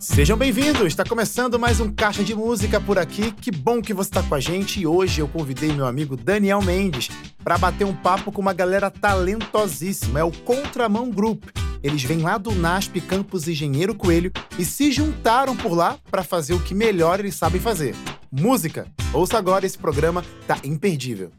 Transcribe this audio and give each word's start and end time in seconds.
Sejam 0.00 0.36
bem-vindos! 0.36 0.86
Está 0.86 1.02
começando 1.02 1.58
mais 1.58 1.80
um 1.80 1.92
Caixa 1.92 2.22
de 2.22 2.32
Música 2.32 2.80
por 2.80 3.00
aqui. 3.00 3.32
Que 3.32 3.50
bom 3.50 3.82
que 3.82 3.92
você 3.92 4.08
está 4.08 4.22
com 4.22 4.32
a 4.32 4.38
gente 4.38 4.78
e 4.78 4.86
hoje 4.86 5.20
eu 5.20 5.26
convidei 5.26 5.72
meu 5.72 5.86
amigo 5.86 6.16
Daniel 6.16 6.62
Mendes 6.62 7.08
para 7.42 7.58
bater 7.58 7.84
um 7.84 7.92
papo 7.92 8.30
com 8.30 8.40
uma 8.40 8.52
galera 8.52 8.92
talentosíssima. 8.92 10.20
É 10.20 10.22
o 10.22 10.30
Contramão 10.30 11.10
Group. 11.10 11.46
Eles 11.82 12.04
vêm 12.04 12.20
lá 12.20 12.38
do 12.38 12.54
NASP 12.54 13.00
Campus 13.00 13.48
Engenheiro 13.48 13.92
Coelho 13.92 14.30
e 14.56 14.64
se 14.64 14.92
juntaram 14.92 15.56
por 15.56 15.72
lá 15.72 15.98
para 16.08 16.22
fazer 16.22 16.54
o 16.54 16.60
que 16.60 16.76
melhor 16.76 17.18
eles 17.18 17.34
sabem 17.34 17.60
fazer: 17.60 17.96
música. 18.30 18.86
Ouça 19.12 19.36
agora 19.36 19.66
esse 19.66 19.76
programa, 19.76 20.24
tá 20.46 20.58
imperdível. 20.62 21.32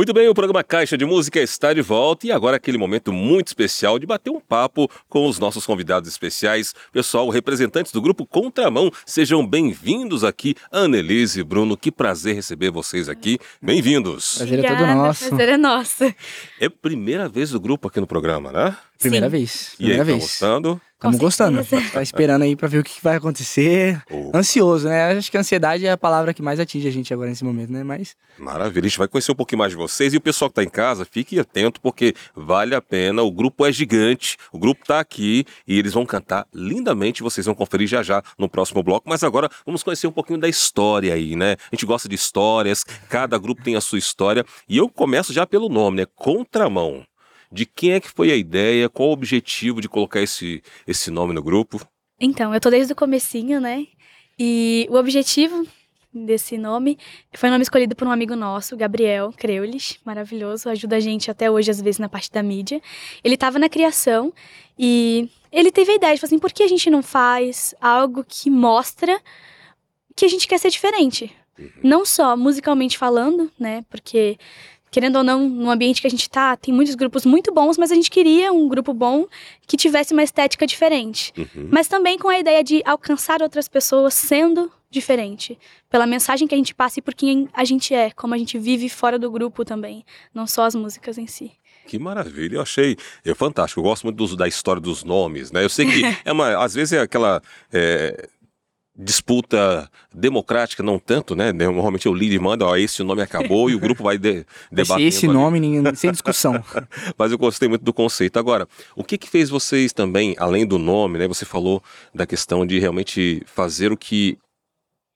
Muito 0.00 0.14
bem, 0.14 0.26
o 0.28 0.34
programa 0.34 0.64
Caixa 0.64 0.96
de 0.96 1.04
Música 1.04 1.38
está 1.40 1.74
de 1.74 1.82
volta 1.82 2.26
e 2.26 2.32
agora 2.32 2.56
aquele 2.56 2.78
momento 2.78 3.12
muito 3.12 3.48
especial 3.48 3.98
de 3.98 4.06
bater 4.06 4.30
um 4.30 4.40
papo 4.40 4.90
com 5.10 5.28
os 5.28 5.38
nossos 5.38 5.66
convidados 5.66 6.08
especiais. 6.08 6.74
Pessoal, 6.90 7.28
representantes 7.28 7.92
do 7.92 8.00
grupo 8.00 8.24
Contramão, 8.24 8.90
sejam 9.04 9.46
bem-vindos 9.46 10.24
aqui. 10.24 10.54
Annelise 10.72 11.40
e 11.40 11.44
Bruno, 11.44 11.76
que 11.76 11.92
prazer 11.92 12.34
receber 12.34 12.70
vocês 12.70 13.10
aqui. 13.10 13.38
Bem-vindos. 13.60 14.38
Prazer 14.38 14.64
é 14.64 14.68
todo 14.68 14.86
nosso. 14.86 15.28
Prazer 15.28 15.48
é 15.50 15.56
nosso. 15.58 16.04
É 16.58 16.64
a 16.64 16.70
primeira 16.70 17.28
vez 17.28 17.50
do 17.50 17.60
grupo 17.60 17.88
aqui 17.88 18.00
no 18.00 18.06
programa, 18.06 18.50
né? 18.50 18.74
Primeira 19.00 19.26
Sim. 19.26 19.30
vez. 19.30 19.74
E 19.80 19.84
aí, 19.84 19.88
Primeira 19.88 20.02
estão 20.02 20.04
vez. 20.04 20.22
gostando? 20.22 20.80
Estamos 21.00 21.16
gostando. 21.18 21.66
Tá 21.94 22.02
esperando 22.02 22.42
aí 22.42 22.54
pra 22.54 22.68
ver 22.68 22.80
o 22.80 22.84
que 22.84 23.02
vai 23.02 23.16
acontecer. 23.16 24.02
Oh, 24.10 24.30
Ansioso, 24.36 24.86
né? 24.86 25.12
Acho 25.16 25.30
que 25.30 25.36
a 25.38 25.40
ansiedade 25.40 25.86
é 25.86 25.90
a 25.90 25.96
palavra 25.96 26.34
que 26.34 26.42
mais 26.42 26.60
atinge 26.60 26.86
a 26.86 26.90
gente 26.90 27.10
agora 27.14 27.30
nesse 27.30 27.42
momento, 27.42 27.72
né? 27.72 27.82
Mas 27.82 28.14
maravilha, 28.38 28.84
a 28.84 28.88
gente 28.90 28.98
vai 28.98 29.08
conhecer 29.08 29.32
um 29.32 29.34
pouquinho 29.34 29.60
mais 29.60 29.70
de 29.70 29.78
vocês. 29.78 30.12
E 30.12 30.18
o 30.18 30.20
pessoal 30.20 30.50
que 30.50 30.60
está 30.60 30.62
em 30.62 30.68
casa, 30.68 31.06
fique 31.06 31.40
atento 31.40 31.80
porque 31.80 32.14
vale 32.36 32.74
a 32.74 32.82
pena. 32.82 33.22
O 33.22 33.32
grupo 33.32 33.64
é 33.64 33.72
gigante, 33.72 34.36
o 34.52 34.58
grupo 34.58 34.82
está 34.82 35.00
aqui 35.00 35.46
e 35.66 35.78
eles 35.78 35.94
vão 35.94 36.04
cantar 36.04 36.46
lindamente. 36.52 37.22
Vocês 37.22 37.46
vão 37.46 37.54
conferir 37.54 37.88
já 37.88 38.02
já 38.02 38.22
no 38.38 38.46
próximo 38.46 38.82
bloco. 38.82 39.08
Mas 39.08 39.24
agora 39.24 39.48
vamos 39.64 39.82
conhecer 39.82 40.06
um 40.06 40.12
pouquinho 40.12 40.38
da 40.38 40.50
história 40.50 41.14
aí, 41.14 41.34
né? 41.34 41.52
A 41.72 41.74
gente 41.74 41.86
gosta 41.86 42.10
de 42.10 42.14
histórias, 42.14 42.84
cada 43.08 43.38
grupo 43.38 43.62
tem 43.62 43.74
a 43.74 43.80
sua 43.80 43.98
história. 43.98 44.44
E 44.68 44.76
eu 44.76 44.86
começo 44.90 45.32
já 45.32 45.46
pelo 45.46 45.70
nome, 45.70 46.02
né? 46.02 46.06
Contramão. 46.14 47.02
De 47.52 47.66
quem 47.66 47.92
é 47.92 48.00
que 48.00 48.08
foi 48.08 48.30
a 48.30 48.36
ideia? 48.36 48.88
Qual 48.88 49.08
o 49.08 49.12
objetivo 49.12 49.80
de 49.80 49.88
colocar 49.88 50.20
esse, 50.20 50.62
esse 50.86 51.10
nome 51.10 51.32
no 51.32 51.42
grupo? 51.42 51.80
Então, 52.18 52.54
eu 52.54 52.60
tô 52.60 52.70
desde 52.70 52.92
o 52.92 52.96
comecinho, 52.96 53.60
né? 53.60 53.86
E 54.38 54.86
o 54.90 54.96
objetivo 54.96 55.66
desse 56.12 56.58
nome 56.58 56.98
foi 57.34 57.48
um 57.48 57.52
nome 57.52 57.62
escolhido 57.62 57.94
por 57.94 58.06
um 58.06 58.10
amigo 58.10 58.34
nosso, 58.34 58.76
Gabriel 58.76 59.32
Creulich, 59.36 60.00
maravilhoso, 60.04 60.68
ajuda 60.68 60.96
a 60.96 61.00
gente 61.00 61.30
até 61.30 61.50
hoje, 61.50 61.70
às 61.70 61.80
vezes, 61.80 61.98
na 61.98 62.08
parte 62.08 62.30
da 62.30 62.42
mídia. 62.42 62.80
Ele 63.22 63.36
tava 63.36 63.58
na 63.58 63.68
criação 63.68 64.32
e 64.78 65.28
ele 65.52 65.70
teve 65.70 65.92
a 65.92 65.94
ideia 65.94 66.14
de 66.14 66.20
falar 66.20 66.28
assim, 66.28 66.38
por 66.38 66.52
que 66.52 66.62
a 66.62 66.68
gente 66.68 66.90
não 66.90 67.02
faz 67.02 67.74
algo 67.80 68.24
que 68.26 68.50
mostra 68.50 69.20
que 70.16 70.24
a 70.24 70.28
gente 70.28 70.46
quer 70.46 70.58
ser 70.58 70.70
diferente? 70.70 71.34
Não 71.82 72.04
só 72.04 72.36
musicalmente 72.36 72.96
falando, 72.96 73.50
né? 73.58 73.84
Porque, 73.90 74.38
querendo 74.90 75.16
ou 75.16 75.24
não, 75.24 75.48
no 75.48 75.70
ambiente 75.70 76.00
que 76.00 76.06
a 76.06 76.10
gente 76.10 76.28
tá, 76.28 76.56
tem 76.56 76.74
muitos 76.74 76.94
grupos 76.94 77.24
muito 77.24 77.52
bons, 77.52 77.78
mas 77.78 77.92
a 77.92 77.94
gente 77.94 78.10
queria 78.10 78.52
um 78.52 78.68
grupo 78.68 78.92
bom 78.92 79.26
que 79.66 79.76
tivesse 79.76 80.12
uma 80.12 80.22
estética 80.22 80.66
diferente 80.66 81.32
Uhum. 81.38 81.68
mas 81.70 81.86
também 81.88 82.18
com 82.18 82.28
a 82.28 82.38
ideia 82.38 82.62
de 82.64 82.82
alcançar 82.84 83.40
outras 83.42 83.68
pessoas 83.68 84.14
sendo 84.14 84.70
diferente, 84.90 85.56
pela 85.88 86.06
mensagem 86.06 86.48
que 86.48 86.54
a 86.54 86.58
gente 86.58 86.74
passa 86.74 86.98
e 86.98 87.02
por 87.02 87.14
quem 87.14 87.48
a 87.52 87.64
gente 87.64 87.94
é, 87.94 88.10
como 88.10 88.34
a 88.34 88.38
gente 88.38 88.58
vive 88.58 88.88
fora 88.88 89.18
do 89.18 89.30
grupo 89.30 89.64
também, 89.64 90.04
não 90.34 90.46
só 90.48 90.64
as 90.64 90.74
músicas 90.74 91.16
em 91.16 91.26
si. 91.28 91.52
Que 91.86 91.98
maravilha, 91.98 92.56
eu 92.56 92.60
achei 92.62 92.96
é 93.24 93.34
fantástico. 93.34 93.80
Eu 93.80 93.84
gosto 93.84 94.04
muito 94.04 94.16
dos- 94.16 94.36
da 94.36 94.46
história 94.48 94.80
dos 94.80 95.02
nomes, 95.04 95.50
né? 95.52 95.64
Eu 95.64 95.68
sei 95.68 95.86
que 95.86 96.02
é 96.24 96.32
uma, 96.32 96.62
às 96.64 96.74
vezes 96.74 96.92
é 96.92 97.00
aquela 97.00 97.40
é, 97.72 98.28
disputa 99.02 99.90
democrática, 100.14 100.82
não 100.82 100.98
tanto, 100.98 101.34
né? 101.34 101.52
Normalmente 101.52 102.08
o 102.08 102.14
líder 102.14 102.38
manda, 102.40 102.66
ó, 102.66 102.76
esse 102.76 103.02
nome 103.02 103.22
acabou 103.22 103.70
e 103.70 103.74
o 103.74 103.78
grupo 103.80 104.02
vai 104.02 104.18
de, 104.18 104.44
debatendo. 104.70 105.08
esse 105.08 105.26
nome, 105.26 105.58
ninguém- 105.58 105.94
sem 105.94 106.10
discussão. 106.12 106.62
Mas 107.16 107.32
eu 107.32 107.38
gostei 107.38 107.68
muito 107.68 107.84
do 107.84 107.92
conceito. 107.92 108.38
Agora, 108.38 108.68
o 108.94 109.02
que 109.02 109.16
que 109.18 109.28
fez 109.28 109.48
vocês 109.48 109.92
também, 109.92 110.34
além 110.38 110.66
do 110.66 110.78
nome, 110.78 111.18
né? 111.18 111.26
Você 111.26 111.44
falou 111.44 111.82
da 112.14 112.26
questão 112.26 112.66
de 112.66 112.78
realmente 112.78 113.42
fazer 113.46 113.90
o 113.92 113.96
que 113.96 114.38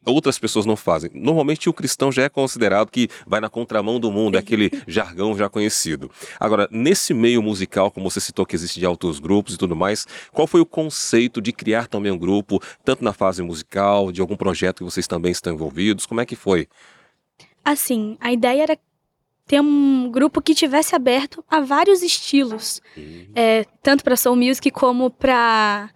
outras 0.04 0.38
pessoas 0.38 0.66
não 0.66 0.76
fazem. 0.76 1.10
Normalmente 1.15 1.69
o 1.69 1.72
cristão 1.72 2.10
já 2.10 2.22
é 2.22 2.28
considerado 2.28 2.91
que 2.91 3.09
vai 3.26 3.41
na 3.41 3.48
contramão 3.48 3.98
do 3.98 4.10
mundo, 4.10 4.37
é 4.37 4.38
aquele 4.38 4.70
jargão 4.87 5.37
já 5.37 5.48
conhecido. 5.48 6.10
Agora, 6.38 6.69
nesse 6.70 7.15
meio 7.15 7.42
musical, 7.42 7.91
como 7.91 8.10
você 8.10 8.20
citou 8.20 8.47
que 8.47 8.54
existe 8.56 8.78
de 8.81 8.87
altos 8.87 9.19
grupos 9.19 9.54
e 9.54 9.59
tudo 9.59 9.76
mais, 9.76 10.06
qual 10.32 10.47
foi 10.47 10.60
o 10.60 10.66
conceito 10.66 11.41
de 11.41 11.53
criar 11.53 11.87
também 11.87 12.12
um 12.12 12.19
grupo, 12.19 12.60
tanto 12.84 13.04
na 13.04 13.12
fase 13.12 13.43
musical, 13.43 14.12
de 14.12 14.20
algum 14.20 14.37
projeto 14.37 14.78
que 14.78 14.84
vocês 14.84 15.06
também 15.06 15.32
estão 15.32 15.54
envolvidos? 15.54 16.06
Como 16.06 16.20
é 16.20 16.26
que 16.26 16.37
foi? 16.37 16.69
Assim, 17.64 18.16
a 18.20 18.32
ideia 18.32 18.62
era 18.62 18.78
ter 19.47 19.60
um 19.60 20.10
grupo 20.10 20.41
que 20.41 20.54
tivesse 20.54 20.94
aberto 20.94 21.44
a 21.50 21.60
vários 21.60 22.03
estilos, 22.03 22.81
é, 23.34 23.64
tanto 23.82 24.03
para 24.03 24.16
soul 24.16 24.37
music 24.37 24.70
como 24.70 25.10
para 25.10 25.91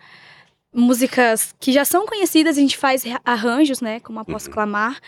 músicas 0.73 1.55
que 1.59 1.73
já 1.73 1.85
são 1.85 2.07
conhecidas, 2.07 2.57
a 2.57 2.61
gente 2.61 2.77
faz 2.77 3.05
arranjos, 3.25 3.81
né, 3.81 4.01
como 4.01 4.21
a 4.21 4.25
Posso 4.25 4.49
Uhum. 4.49 4.55
Clamar, 4.55 5.01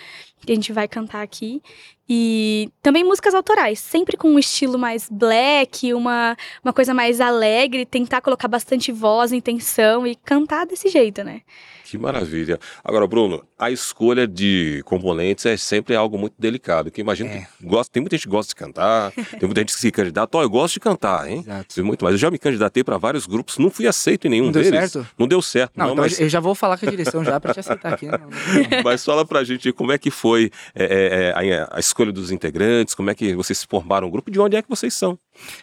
que 0.45 0.53
a 0.53 0.55
gente 0.55 0.73
vai 0.73 0.89
cantar 0.89 1.23
aqui, 1.23 1.63
e 2.09 2.71
também 2.83 3.05
músicas 3.05 3.35
autorais, 3.35 3.79
sempre 3.79 4.17
com 4.17 4.31
um 4.31 4.39
estilo 4.39 4.79
mais 4.79 5.09
black, 5.11 5.93
uma, 5.95 6.37
uma 6.65 6.73
coisa 6.73 6.93
mais 6.93 7.21
alegre, 7.21 7.87
tentar 7.87 8.21
colocar 8.21 8.49
bastante 8.49 8.91
voz, 8.91 9.33
intenção 9.33 10.07
e 10.07 10.17
cantar 10.17 10.67
desse 10.67 10.89
jeito, 10.89 11.23
né? 11.23 11.43
Que 11.91 11.99
maravilha. 11.99 12.57
Agora, 12.85 13.05
Bruno, 13.07 13.43
a 13.59 13.69
escolha 13.71 14.27
de 14.29 14.81
componentes 14.85 15.45
é 15.45 15.57
sempre 15.57 15.97
algo 15.97 16.17
muito 16.17 16.35
delicado. 16.39 16.89
Que 16.91 17.01
imagino 17.01 17.29
É. 17.31 17.39
que 17.59 17.67
gosta, 17.67 17.93
tem 17.93 18.01
muita 18.01 18.17
gente 18.17 18.27
que 18.27 18.31
gosta 18.31 18.51
de 18.51 18.55
cantar, 18.55 19.11
tem 19.41 19.41
muita 19.49 19.61
gente 19.63 19.75
que 19.75 19.81
se 19.81 19.91
candidata. 19.91 20.39
Ó, 20.39 20.43
eu 20.43 20.49
gosto 20.49 20.75
de 20.75 20.81
cantar, 20.81 21.29
hein? 21.29 21.41
Exato. 21.41 21.85
Muito 21.85 22.05
mais. 22.05 22.15
Eu 22.15 22.19
já 22.19 22.31
me 22.31 22.39
candidatei 22.39 22.85
para 22.85 22.97
vários 22.97 23.27
grupos, 23.27 23.59
não 23.59 23.71
fui 23.71 23.89
aceito 23.89 24.29
em 24.29 24.31
nenhum 24.31 24.45
Não 24.47 24.53
deu 24.53 24.63
deles. 24.63 24.93
certo? 24.93 25.09
Não 25.19 25.27
deu 25.27 25.43
certo. 25.43 25.73
Não, 25.77 25.87
Não, 25.87 25.93
então 25.95 26.05
mas, 26.05 26.21
eu 26.21 26.29
já 26.29 26.39
vou 26.39 26.55
falar 26.55 26.79
com 26.79 26.87
a 26.87 26.91
direção 26.91 27.25
já 27.25 27.41
pra 27.41 27.53
te 27.53 27.59
aceitar 27.61 27.93
aqui. 27.95 28.07
né? 28.07 28.19
Mas 28.85 29.05
fala 29.05 29.25
pra 29.25 29.43
gente 29.43 29.73
como 29.73 29.91
é 29.91 29.99
que 29.99 30.11
foi 30.13 30.51
é, 30.75 30.85
é, 30.85 31.49
é, 31.49 31.53
a, 31.61 31.69
a 31.77 31.81
escolha 31.81 32.13
dos 32.13 32.31
integrantes, 32.31 32.95
como 32.95 33.11
é 33.11 33.15
que 33.17 33.35
vocês 33.35 33.65
formaram 33.65 34.07
o 34.07 34.11
grupo, 34.11 34.31
de 34.31 34.39
onde 34.39 34.55
é 34.57 34.63
que 34.63 34.69
vocês 34.69 34.95
são? 34.95 35.19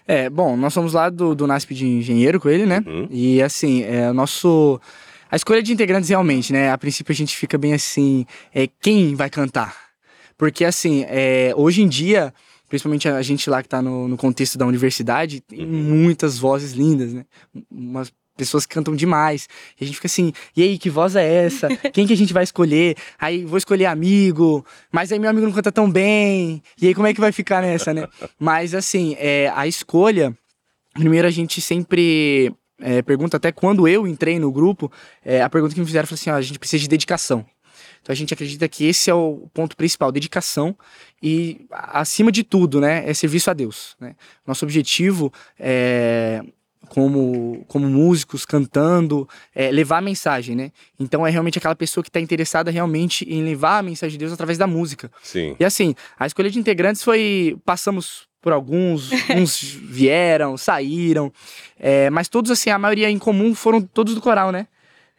É, 0.05 0.29
bom, 0.29 0.57
nós 0.57 0.73
somos 0.73 0.91
lá 0.93 1.09
do, 1.09 1.33
do 1.33 1.47
NASP 1.47 1.73
de 1.73 1.85
Engenheiro 1.87 2.39
com 2.39 2.49
ele, 2.49 2.65
né? 2.65 2.83
Uhum. 2.85 3.07
E 3.09 3.41
assim, 3.41 3.83
é 3.83 4.09
o 4.09 4.13
nosso. 4.13 4.79
A 5.29 5.35
escolha 5.35 5.61
de 5.61 5.73
integrantes 5.73 6.09
realmente, 6.09 6.53
né? 6.53 6.71
A 6.71 6.77
princípio 6.77 7.11
a 7.11 7.15
gente 7.15 7.35
fica 7.35 7.57
bem 7.57 7.73
assim, 7.73 8.25
é, 8.53 8.67
quem 8.81 9.15
vai 9.15 9.29
cantar? 9.29 9.75
Porque 10.37 10.63
assim, 10.63 11.03
é, 11.07 11.51
hoje 11.55 11.81
em 11.81 11.87
dia, 11.87 12.33
principalmente 12.69 13.07
a 13.07 13.21
gente 13.21 13.49
lá 13.49 13.61
que 13.63 13.69
tá 13.69 13.81
no, 13.81 14.07
no 14.07 14.17
contexto 14.17 14.57
da 14.57 14.65
universidade, 14.65 15.41
tem 15.41 15.59
Uhum. 15.61 15.67
muitas 15.67 16.37
vozes 16.37 16.73
lindas, 16.73 17.13
né? 17.13 17.25
Umas 17.71 18.11
pessoas 18.37 18.67
que 18.67 18.73
cantam 18.75 18.95
demais. 18.95 19.49
E 19.81 19.83
a 19.83 19.87
gente 19.87 19.95
fica 19.95 20.05
assim, 20.05 20.31
e 20.55 20.61
aí, 20.61 20.77
que 20.77 20.91
voz 20.91 21.15
é 21.15 21.45
essa? 21.45 21.67
Quem 21.91 22.05
que 22.05 22.13
a 22.13 22.17
gente 22.17 22.31
vai 22.33 22.43
escolher? 22.43 22.95
Aí 23.19 23.43
vou 23.43 23.57
escolher 23.57 23.87
amigo, 23.87 24.63
mas 24.91 25.11
aí 25.11 25.17
meu 25.17 25.29
amigo 25.29 25.47
não 25.47 25.53
canta 25.53 25.71
tão 25.71 25.89
bem. 25.91 26.61
E 26.79 26.87
aí 26.87 26.93
como 26.93 27.07
é 27.07 27.13
que 27.15 27.19
vai 27.19 27.31
ficar 27.31 27.63
nessa, 27.63 27.93
né? 27.95 28.07
Mas 28.39 28.75
assim, 28.75 29.15
é, 29.17 29.51
a 29.55 29.65
escolha, 29.67 30.37
primeiro 30.93 31.27
a 31.27 31.31
gente 31.31 31.59
sempre 31.59 32.53
é, 32.79 33.01
pergunta, 33.01 33.37
até 33.37 33.51
quando 33.51 33.87
eu 33.87 34.07
entrei 34.07 34.39
no 34.39 34.51
grupo, 34.51 34.91
é, 35.23 35.41
a 35.41 35.49
pergunta 35.49 35.73
que 35.73 35.79
me 35.79 35.85
fizeram 35.85 36.07
foi 36.07 36.15
assim: 36.15 36.29
ó, 36.29 36.35
a 36.35 36.41
gente 36.41 36.59
precisa 36.59 36.81
de 36.81 36.87
dedicação. 36.87 37.45
Então 38.01 38.13
a 38.13 38.15
gente 38.15 38.33
acredita 38.33 38.67
que 38.69 38.85
esse 38.85 39.09
é 39.09 39.13
o 39.13 39.49
ponto 39.53 39.75
principal, 39.75 40.11
dedicação 40.11 40.77
e 41.21 41.65
acima 41.71 42.31
de 42.31 42.43
tudo, 42.43 42.79
né, 42.79 43.03
é 43.09 43.13
serviço 43.13 43.49
a 43.49 43.53
Deus. 43.53 43.95
Né? 43.99 44.15
Nosso 44.45 44.63
objetivo 44.63 45.31
é 45.59 46.41
como, 46.87 47.65
como 47.67 47.87
músicos 47.87 48.45
cantando, 48.45 49.27
é 49.53 49.69
levar 49.71 49.97
a 49.97 50.01
mensagem, 50.01 50.55
né? 50.55 50.71
Então 50.99 51.25
é 51.25 51.29
realmente 51.29 51.57
aquela 51.57 51.75
pessoa 51.75 52.03
que 52.03 52.09
está 52.09 52.19
interessada 52.19 52.71
realmente 52.71 53.25
em 53.29 53.43
levar 53.43 53.79
a 53.79 53.83
mensagem 53.83 54.13
de 54.13 54.19
Deus 54.19 54.31
através 54.31 54.57
da 54.57 54.67
música. 54.67 55.11
Sim. 55.21 55.55
E 55.59 55.65
assim, 55.65 55.93
a 56.17 56.25
escolha 56.25 56.49
de 56.49 56.59
integrantes 56.59 57.03
foi. 57.03 57.57
Passamos 57.65 58.26
por 58.41 58.53
alguns, 58.53 59.09
uns 59.35 59.61
vieram, 59.61 60.57
saíram, 60.57 61.31
é, 61.79 62.09
mas 62.09 62.27
todos, 62.27 62.51
assim, 62.51 62.69
a 62.69 62.77
maioria 62.77 63.09
em 63.09 63.17
comum 63.19 63.53
foram 63.53 63.81
todos 63.81 64.15
do 64.15 64.21
coral, 64.21 64.51
né? 64.51 64.67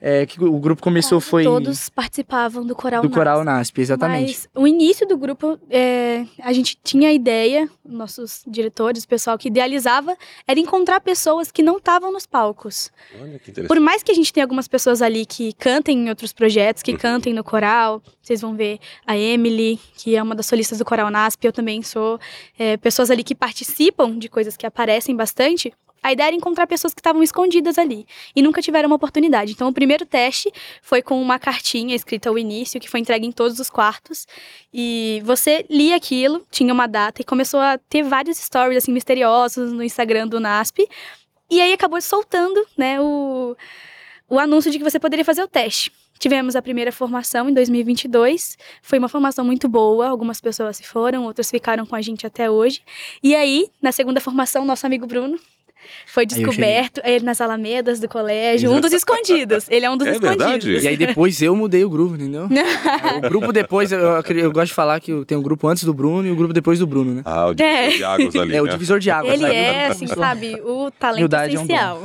É, 0.01 0.25
que 0.27 0.43
o 0.43 0.59
grupo 0.61 0.81
começou 0.81 1.21
foi. 1.21 1.43
Todos 1.43 1.89
participavam 1.89 2.65
do 2.65 2.77
coral 2.77 3.03
do 3.03 3.09
Nas. 3.09 3.15
coral 3.17 3.43
NASP, 3.45 3.81
exatamente. 3.81 4.27
Mas 4.29 4.49
o 4.55 4.65
início 4.65 5.05
do 5.09 5.17
grupo, 5.17 5.59
é, 5.69 6.25
a 6.41 6.53
gente 6.53 6.79
tinha 6.85 7.09
a 7.09 7.13
ideia, 7.13 7.69
nossos 7.85 8.43
diretores, 8.47 9.03
o 9.03 9.09
pessoal 9.09 9.37
que 9.37 9.49
idealizava, 9.49 10.17
era 10.47 10.61
encontrar 10.61 11.01
pessoas 11.01 11.51
que 11.51 11.65
não 11.65 11.79
estavam 11.79 12.13
nos 12.13 12.27
palcos. 12.27 12.93
Olha 13.21 13.41
que 13.41 13.51
interessante. 13.51 13.67
Por 13.67 13.81
mais 13.81 14.05
que 14.05 14.13
a 14.13 14.15
gente 14.15 14.33
tenha 14.33 14.45
algumas 14.45 14.69
pessoas 14.69 15.03
ali 15.03 15.27
que 15.27 15.53
cantem 15.55 15.99
em 15.99 16.09
outros 16.09 16.33
projetos, 16.33 16.81
que 16.81 16.93
Uhum. 16.93 16.99
cantem 16.99 17.35
no 17.35 17.43
coral, 17.43 18.01
vocês 18.23 18.41
vão 18.41 18.55
ver 18.55 18.79
a 19.05 19.17
Emily, 19.17 19.81
que 19.97 20.15
é 20.15 20.23
uma 20.23 20.37
das 20.37 20.47
solistas 20.47 20.79
do 20.79 20.85
coral 20.85 21.11
NASP, 21.11 21.45
eu 21.45 21.53
também 21.53 21.83
sou. 21.83 22.21
é, 22.57 22.77
pessoas 22.77 23.11
ali 23.11 23.25
que 23.25 23.35
participam 23.35 24.17
de 24.17 24.29
coisas 24.29 24.57
que 24.57 24.65
aparecem 24.67 25.17
bastante. 25.17 25.73
A 26.03 26.13
ideia 26.13 26.29
era 26.29 26.37
encontrar 26.37 26.67
pessoas 26.67 26.95
que 26.95 27.01
estavam 27.01 27.23
escondidas 27.23 27.79
ali 27.79 28.07
e 28.35 28.43
nunca 28.43 28.63
tiveram 28.63 28.89
uma 28.89 28.97
oportunidade. 28.97 29.53
Então, 29.53 29.69
o 29.69 29.73
primeiro 29.73 30.07
teste 30.07 30.51
foi 30.83 31.03
com 31.03 31.21
uma 31.21 31.39
cartinha 31.39 31.95
escrita 31.95 32.29
ao 32.29 32.39
início, 32.39 32.81
que 32.81 32.89
foi 32.89 33.01
entregue 33.01 33.27
em 33.27 33.33
todos 33.33 33.59
os 33.59 33.69
quartos. 33.69 34.27
E 34.73 35.21
você 35.25 35.67
lia 35.69 35.97
aquilo, 35.97 36.47
tinha 36.51 36.73
uma 36.73 36.87
data 36.87 37.21
e 37.21 37.25
começou 37.25 37.61
a 37.61 37.79
ter 37.79 38.03
vários 38.03 38.39
stories 38.39 38.79
assim 38.79 38.93
misteriosos 38.93 39.73
no 39.73 39.83
Instagram 39.83 40.29
do 40.29 40.41
NASP. 40.41 40.89
E 41.51 41.61
aí 41.61 41.73
acabou 41.73 42.01
soltando, 42.01 42.65
né, 42.77 43.01
o, 43.01 43.57
o 44.29 44.39
anúncio 44.39 44.71
de 44.71 44.79
que 44.79 44.85
você 44.85 45.01
poderia 45.01 45.25
fazer 45.25 45.43
o 45.43 45.49
teste. 45.49 45.91
Tivemos 46.19 46.57
a 46.57 46.63
primeira 46.63 46.91
formação 46.91 47.49
em 47.49 47.55
2022. 47.55 48.59
Foi 48.83 48.99
uma 48.99 49.09
formação 49.09 49.45
muito 49.45 49.69
boa. 49.69 50.09
Algumas 50.09 50.41
pessoas 50.41 50.77
se 50.77 50.83
foram, 50.83 51.25
outras 51.25 51.51
ficaram 51.51 51.87
com 51.87 51.95
a 51.95 52.03
gente 52.03 52.27
até 52.27 52.51
hoje. 52.51 52.83
E 53.23 53.37
aí, 53.37 53.71
na 53.81 53.93
segunda 53.93 54.21
formação, 54.21 54.65
nosso 54.65 54.85
amigo 54.85 55.07
Bruno 55.07 55.39
foi 56.07 56.27
descoberto 56.27 57.01
ele 57.05 57.25
nas 57.25 57.41
alamedas 57.41 58.01
do 58.01 58.09
colégio, 58.09 58.71
um 58.73 58.81
dos 58.81 58.93
escondidos. 58.95 59.67
Ele 59.69 59.85
é 59.87 59.91
um 59.91 59.97
dos 59.97 60.07
É 60.07 60.13
escondidos. 60.13 60.39
verdade? 60.47 60.85
E 60.85 60.89
aí 60.89 60.97
depois 60.97 61.41
eu 61.43 61.55
mudei 61.57 61.85
o 61.85 61.91
grupo, 61.91 62.15
entendeu? 62.15 62.49
o 63.17 63.21
grupo 63.29 63.53
depois, 63.53 63.93
eu, 63.93 63.99
eu, 64.01 64.53
gosto 64.53 64.69
de 64.69 64.75
falar 64.75 65.01
que 65.01 65.25
tem 65.25 65.37
o 65.37 65.43
grupo 65.43 65.67
antes 65.69 65.85
do 65.85 65.95
Bruno 65.95 66.27
e 66.27 66.31
o 66.31 66.37
grupo 66.37 66.53
depois 66.53 66.79
do 66.79 66.87
Bruno, 66.87 67.15
né? 67.15 67.23
Ah, 67.25 67.47
o 67.47 67.55
divisor 67.55 67.75
É. 67.75 67.89
de 67.97 68.05
águas 68.05 68.37
ali, 68.37 68.55
É 68.57 68.63
o 68.63 68.65
né? 68.65 68.71
divisor 68.73 68.99
de 68.99 69.11
águas. 69.11 69.33
Ele 69.35 69.43
sabe? 69.43 69.55
é, 69.55 69.87
assim, 69.87 70.07
sabe, 70.07 70.61
o 70.63 70.91
talento 70.91 71.19
Humildade 71.19 71.57
é 71.57 71.59
um 71.59 71.63
essencial. 71.63 72.03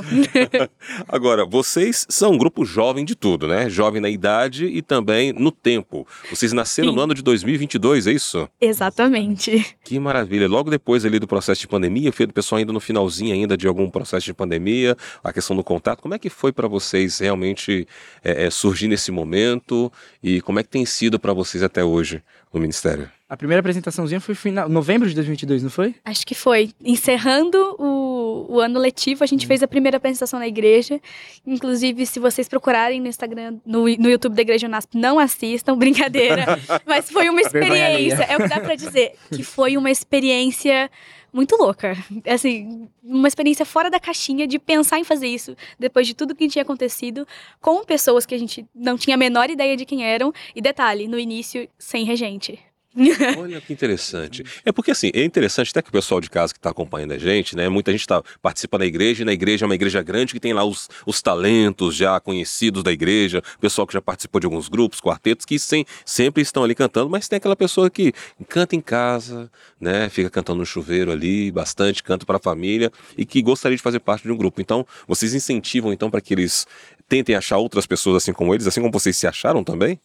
Agora, 1.08 1.44
vocês 1.44 2.06
são 2.08 2.32
um 2.32 2.38
grupo 2.38 2.64
jovem 2.64 3.04
de 3.04 3.14
tudo, 3.14 3.46
né? 3.46 3.68
Jovem 3.68 4.00
na 4.00 4.08
idade 4.08 4.66
e 4.66 4.82
também 4.82 5.32
no 5.32 5.50
tempo. 5.50 6.06
Vocês 6.30 6.52
nasceram 6.52 6.90
Sim. 6.90 6.96
no 6.96 7.02
ano 7.02 7.14
de 7.14 7.22
2022, 7.22 8.06
é 8.06 8.12
isso? 8.12 8.48
Exatamente. 8.60 9.76
Que 9.84 9.98
maravilha. 9.98 10.48
Logo 10.48 10.70
depois 10.70 11.04
ali 11.04 11.18
do 11.18 11.26
processo 11.26 11.60
de 11.60 11.68
pandemia, 11.68 12.10
do 12.10 12.32
pessoal 12.32 12.58
ainda 12.58 12.72
no 12.72 12.80
finalzinho 12.80 13.34
ainda 13.34 13.56
de 13.56 13.63
algum 13.66 13.88
processo 13.88 14.26
de 14.26 14.34
pandemia, 14.34 14.96
a 15.22 15.32
questão 15.32 15.56
do 15.56 15.64
contato. 15.64 16.00
Como 16.00 16.14
é 16.14 16.18
que 16.18 16.30
foi 16.30 16.52
para 16.52 16.68
vocês 16.68 17.18
realmente 17.18 17.86
é, 18.22 18.46
é, 18.46 18.50
surgir 18.50 18.88
nesse 18.88 19.10
momento 19.10 19.92
e 20.22 20.40
como 20.40 20.58
é 20.60 20.62
que 20.62 20.68
tem 20.68 20.84
sido 20.84 21.18
para 21.18 21.32
vocês 21.32 21.62
até 21.62 21.84
hoje 21.84 22.22
no 22.52 22.60
ministério? 22.60 23.10
A 23.28 23.36
primeira 23.36 23.60
apresentaçãozinha 23.60 24.20
foi 24.20 24.34
final, 24.34 24.68
novembro 24.68 25.08
de 25.08 25.14
2022, 25.14 25.62
não 25.62 25.70
foi? 25.70 25.94
Acho 26.04 26.26
que 26.26 26.34
foi. 26.34 26.70
Encerrando 26.84 27.58
o, 27.78 28.03
o 28.48 28.60
ano 28.60 28.78
letivo, 28.78 29.22
a 29.22 29.26
gente 29.26 29.46
fez 29.46 29.62
a 29.62 29.68
primeira 29.68 29.96
apresentação 29.96 30.38
na 30.38 30.46
igreja. 30.46 31.00
Inclusive, 31.46 32.06
se 32.06 32.18
vocês 32.18 32.48
procurarem 32.48 33.00
no 33.00 33.06
Instagram, 33.06 33.58
no, 33.64 33.82
no 33.82 34.08
YouTube 34.08 34.34
da 34.34 34.42
Igreja 34.42 34.66
Unasp, 34.66 34.96
não 34.96 35.18
assistam, 35.18 35.76
brincadeira. 35.78 36.58
Mas 36.86 37.10
foi 37.10 37.28
uma 37.28 37.40
experiência. 37.40 38.24
É 38.24 38.36
o 38.36 38.40
que 38.40 38.48
dá 38.48 38.60
pra 38.60 38.74
dizer. 38.74 39.14
Que 39.34 39.42
foi 39.42 39.76
uma 39.76 39.90
experiência 39.90 40.90
muito 41.32 41.56
louca. 41.56 41.96
Assim, 42.26 42.88
uma 43.02 43.26
experiência 43.26 43.64
fora 43.64 43.90
da 43.90 43.98
caixinha 43.98 44.46
de 44.46 44.58
pensar 44.58 44.98
em 44.98 45.04
fazer 45.04 45.26
isso 45.26 45.56
depois 45.78 46.06
de 46.06 46.14
tudo 46.14 46.34
que 46.34 46.48
tinha 46.48 46.62
acontecido 46.62 47.26
com 47.60 47.84
pessoas 47.84 48.24
que 48.24 48.34
a 48.34 48.38
gente 48.38 48.64
não 48.74 48.96
tinha 48.96 49.14
a 49.14 49.18
menor 49.18 49.50
ideia 49.50 49.76
de 49.76 49.84
quem 49.84 50.04
eram. 50.04 50.32
E 50.54 50.60
detalhe, 50.60 51.08
no 51.08 51.18
início, 51.18 51.68
sem 51.78 52.04
regente. 52.04 52.58
Olha 53.38 53.60
que 53.60 53.72
interessante. 53.72 54.44
É 54.64 54.70
porque 54.70 54.92
assim, 54.92 55.10
é 55.12 55.24
interessante 55.24 55.70
até 55.70 55.82
que 55.82 55.88
o 55.88 55.92
pessoal 55.92 56.20
de 56.20 56.30
casa 56.30 56.52
que 56.52 56.58
está 56.58 56.70
acompanhando 56.70 57.12
a 57.12 57.18
gente, 57.18 57.56
né? 57.56 57.68
Muita 57.68 57.90
gente 57.90 58.02
está 58.02 58.22
participa 58.40 58.78
da 58.78 58.86
igreja, 58.86 59.22
e 59.22 59.24
na 59.24 59.32
igreja 59.32 59.64
é 59.64 59.66
uma 59.66 59.74
igreja 59.74 60.00
grande 60.02 60.32
que 60.32 60.40
tem 60.40 60.52
lá 60.52 60.64
os, 60.64 60.88
os 61.04 61.20
talentos 61.20 61.96
já 61.96 62.20
conhecidos 62.20 62.82
da 62.82 62.92
igreja, 62.92 63.42
pessoal 63.60 63.86
que 63.86 63.92
já 63.92 64.00
participou 64.00 64.40
de 64.40 64.46
alguns 64.46 64.68
grupos, 64.68 65.00
quartetos, 65.00 65.44
que 65.44 65.58
sem, 65.58 65.84
sempre 66.04 66.42
estão 66.42 66.62
ali 66.62 66.74
cantando, 66.74 67.10
mas 67.10 67.26
tem 67.26 67.36
aquela 67.36 67.56
pessoa 67.56 67.90
que 67.90 68.12
canta 68.48 68.76
em 68.76 68.80
casa, 68.80 69.50
né? 69.80 70.08
Fica 70.08 70.30
cantando 70.30 70.60
no 70.60 70.66
chuveiro 70.66 71.10
ali, 71.10 71.50
bastante, 71.50 72.02
canta 72.02 72.24
para 72.24 72.36
a 72.36 72.40
família 72.40 72.92
e 73.18 73.24
que 73.24 73.42
gostaria 73.42 73.76
de 73.76 73.82
fazer 73.82 73.98
parte 73.98 74.22
de 74.22 74.32
um 74.32 74.36
grupo. 74.36 74.60
Então, 74.60 74.86
vocês 75.08 75.34
incentivam 75.34 75.92
então 75.92 76.10
para 76.10 76.20
que 76.20 76.32
eles 76.32 76.66
tentem 77.08 77.34
achar 77.34 77.58
outras 77.58 77.86
pessoas 77.86 78.22
assim 78.22 78.32
como 78.32 78.54
eles, 78.54 78.66
assim 78.66 78.80
como 78.80 78.92
vocês 78.92 79.16
se 79.16 79.26
acharam 79.26 79.64
também? 79.64 79.98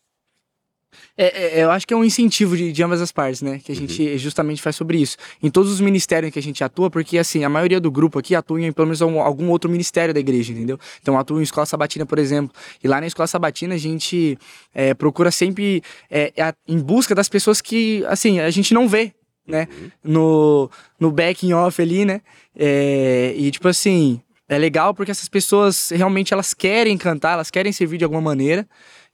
É, 1.17 1.59
é, 1.59 1.63
eu 1.63 1.71
acho 1.71 1.85
que 1.85 1.93
é 1.93 1.97
um 1.97 2.03
incentivo 2.03 2.55
de, 2.57 2.71
de 2.71 2.83
ambas 2.83 3.01
as 3.01 3.11
partes, 3.11 3.41
né? 3.41 3.59
Que 3.63 3.71
a 3.71 3.75
gente 3.75 4.17
justamente 4.17 4.61
faz 4.61 4.75
sobre 4.75 4.97
isso. 4.99 5.17
Em 5.41 5.49
todos 5.49 5.71
os 5.71 5.79
ministérios 5.81 6.31
que 6.31 6.39
a 6.39 6.41
gente 6.41 6.63
atua, 6.63 6.89
porque 6.89 7.17
assim, 7.17 7.43
a 7.43 7.49
maioria 7.49 7.79
do 7.79 7.91
grupo 7.91 8.19
aqui 8.19 8.33
atua 8.35 8.61
em 8.61 8.71
pelo 8.71 8.87
menos 8.87 9.01
algum, 9.01 9.19
algum 9.21 9.49
outro 9.49 9.69
ministério 9.69 10.13
da 10.13 10.19
igreja, 10.19 10.51
entendeu? 10.53 10.79
Então 11.01 11.17
atua 11.17 11.39
em 11.39 11.43
escola 11.43 11.65
sabatina, 11.65 12.05
por 12.05 12.17
exemplo. 12.19 12.55
E 12.83 12.87
lá 12.87 12.99
na 13.01 13.07
escola 13.07 13.27
sabatina 13.27 13.75
a 13.75 13.77
gente 13.77 14.37
é, 14.73 14.93
procura 14.93 15.31
sempre 15.31 15.81
é, 16.09 16.31
a- 16.41 16.53
em 16.67 16.79
busca 16.79 17.13
das 17.13 17.29
pessoas 17.29 17.61
que, 17.61 18.03
assim, 18.07 18.39
a 18.39 18.49
gente 18.49 18.73
não 18.73 18.87
vê, 18.87 19.13
né? 19.47 19.67
No, 20.03 20.69
no 20.99 21.11
backing 21.11 21.53
off 21.53 21.81
ali, 21.81 22.05
né? 22.05 22.21
É, 22.55 23.33
e 23.37 23.51
tipo 23.51 23.67
assim, 23.67 24.21
é 24.49 24.57
legal 24.57 24.93
porque 24.93 25.11
essas 25.11 25.29
pessoas 25.29 25.89
realmente 25.89 26.33
elas 26.33 26.53
querem 26.53 26.97
cantar, 26.97 27.33
elas 27.33 27.51
querem 27.51 27.71
servir 27.71 27.99
de 27.99 28.03
alguma 28.03 28.21
maneira 28.21 28.67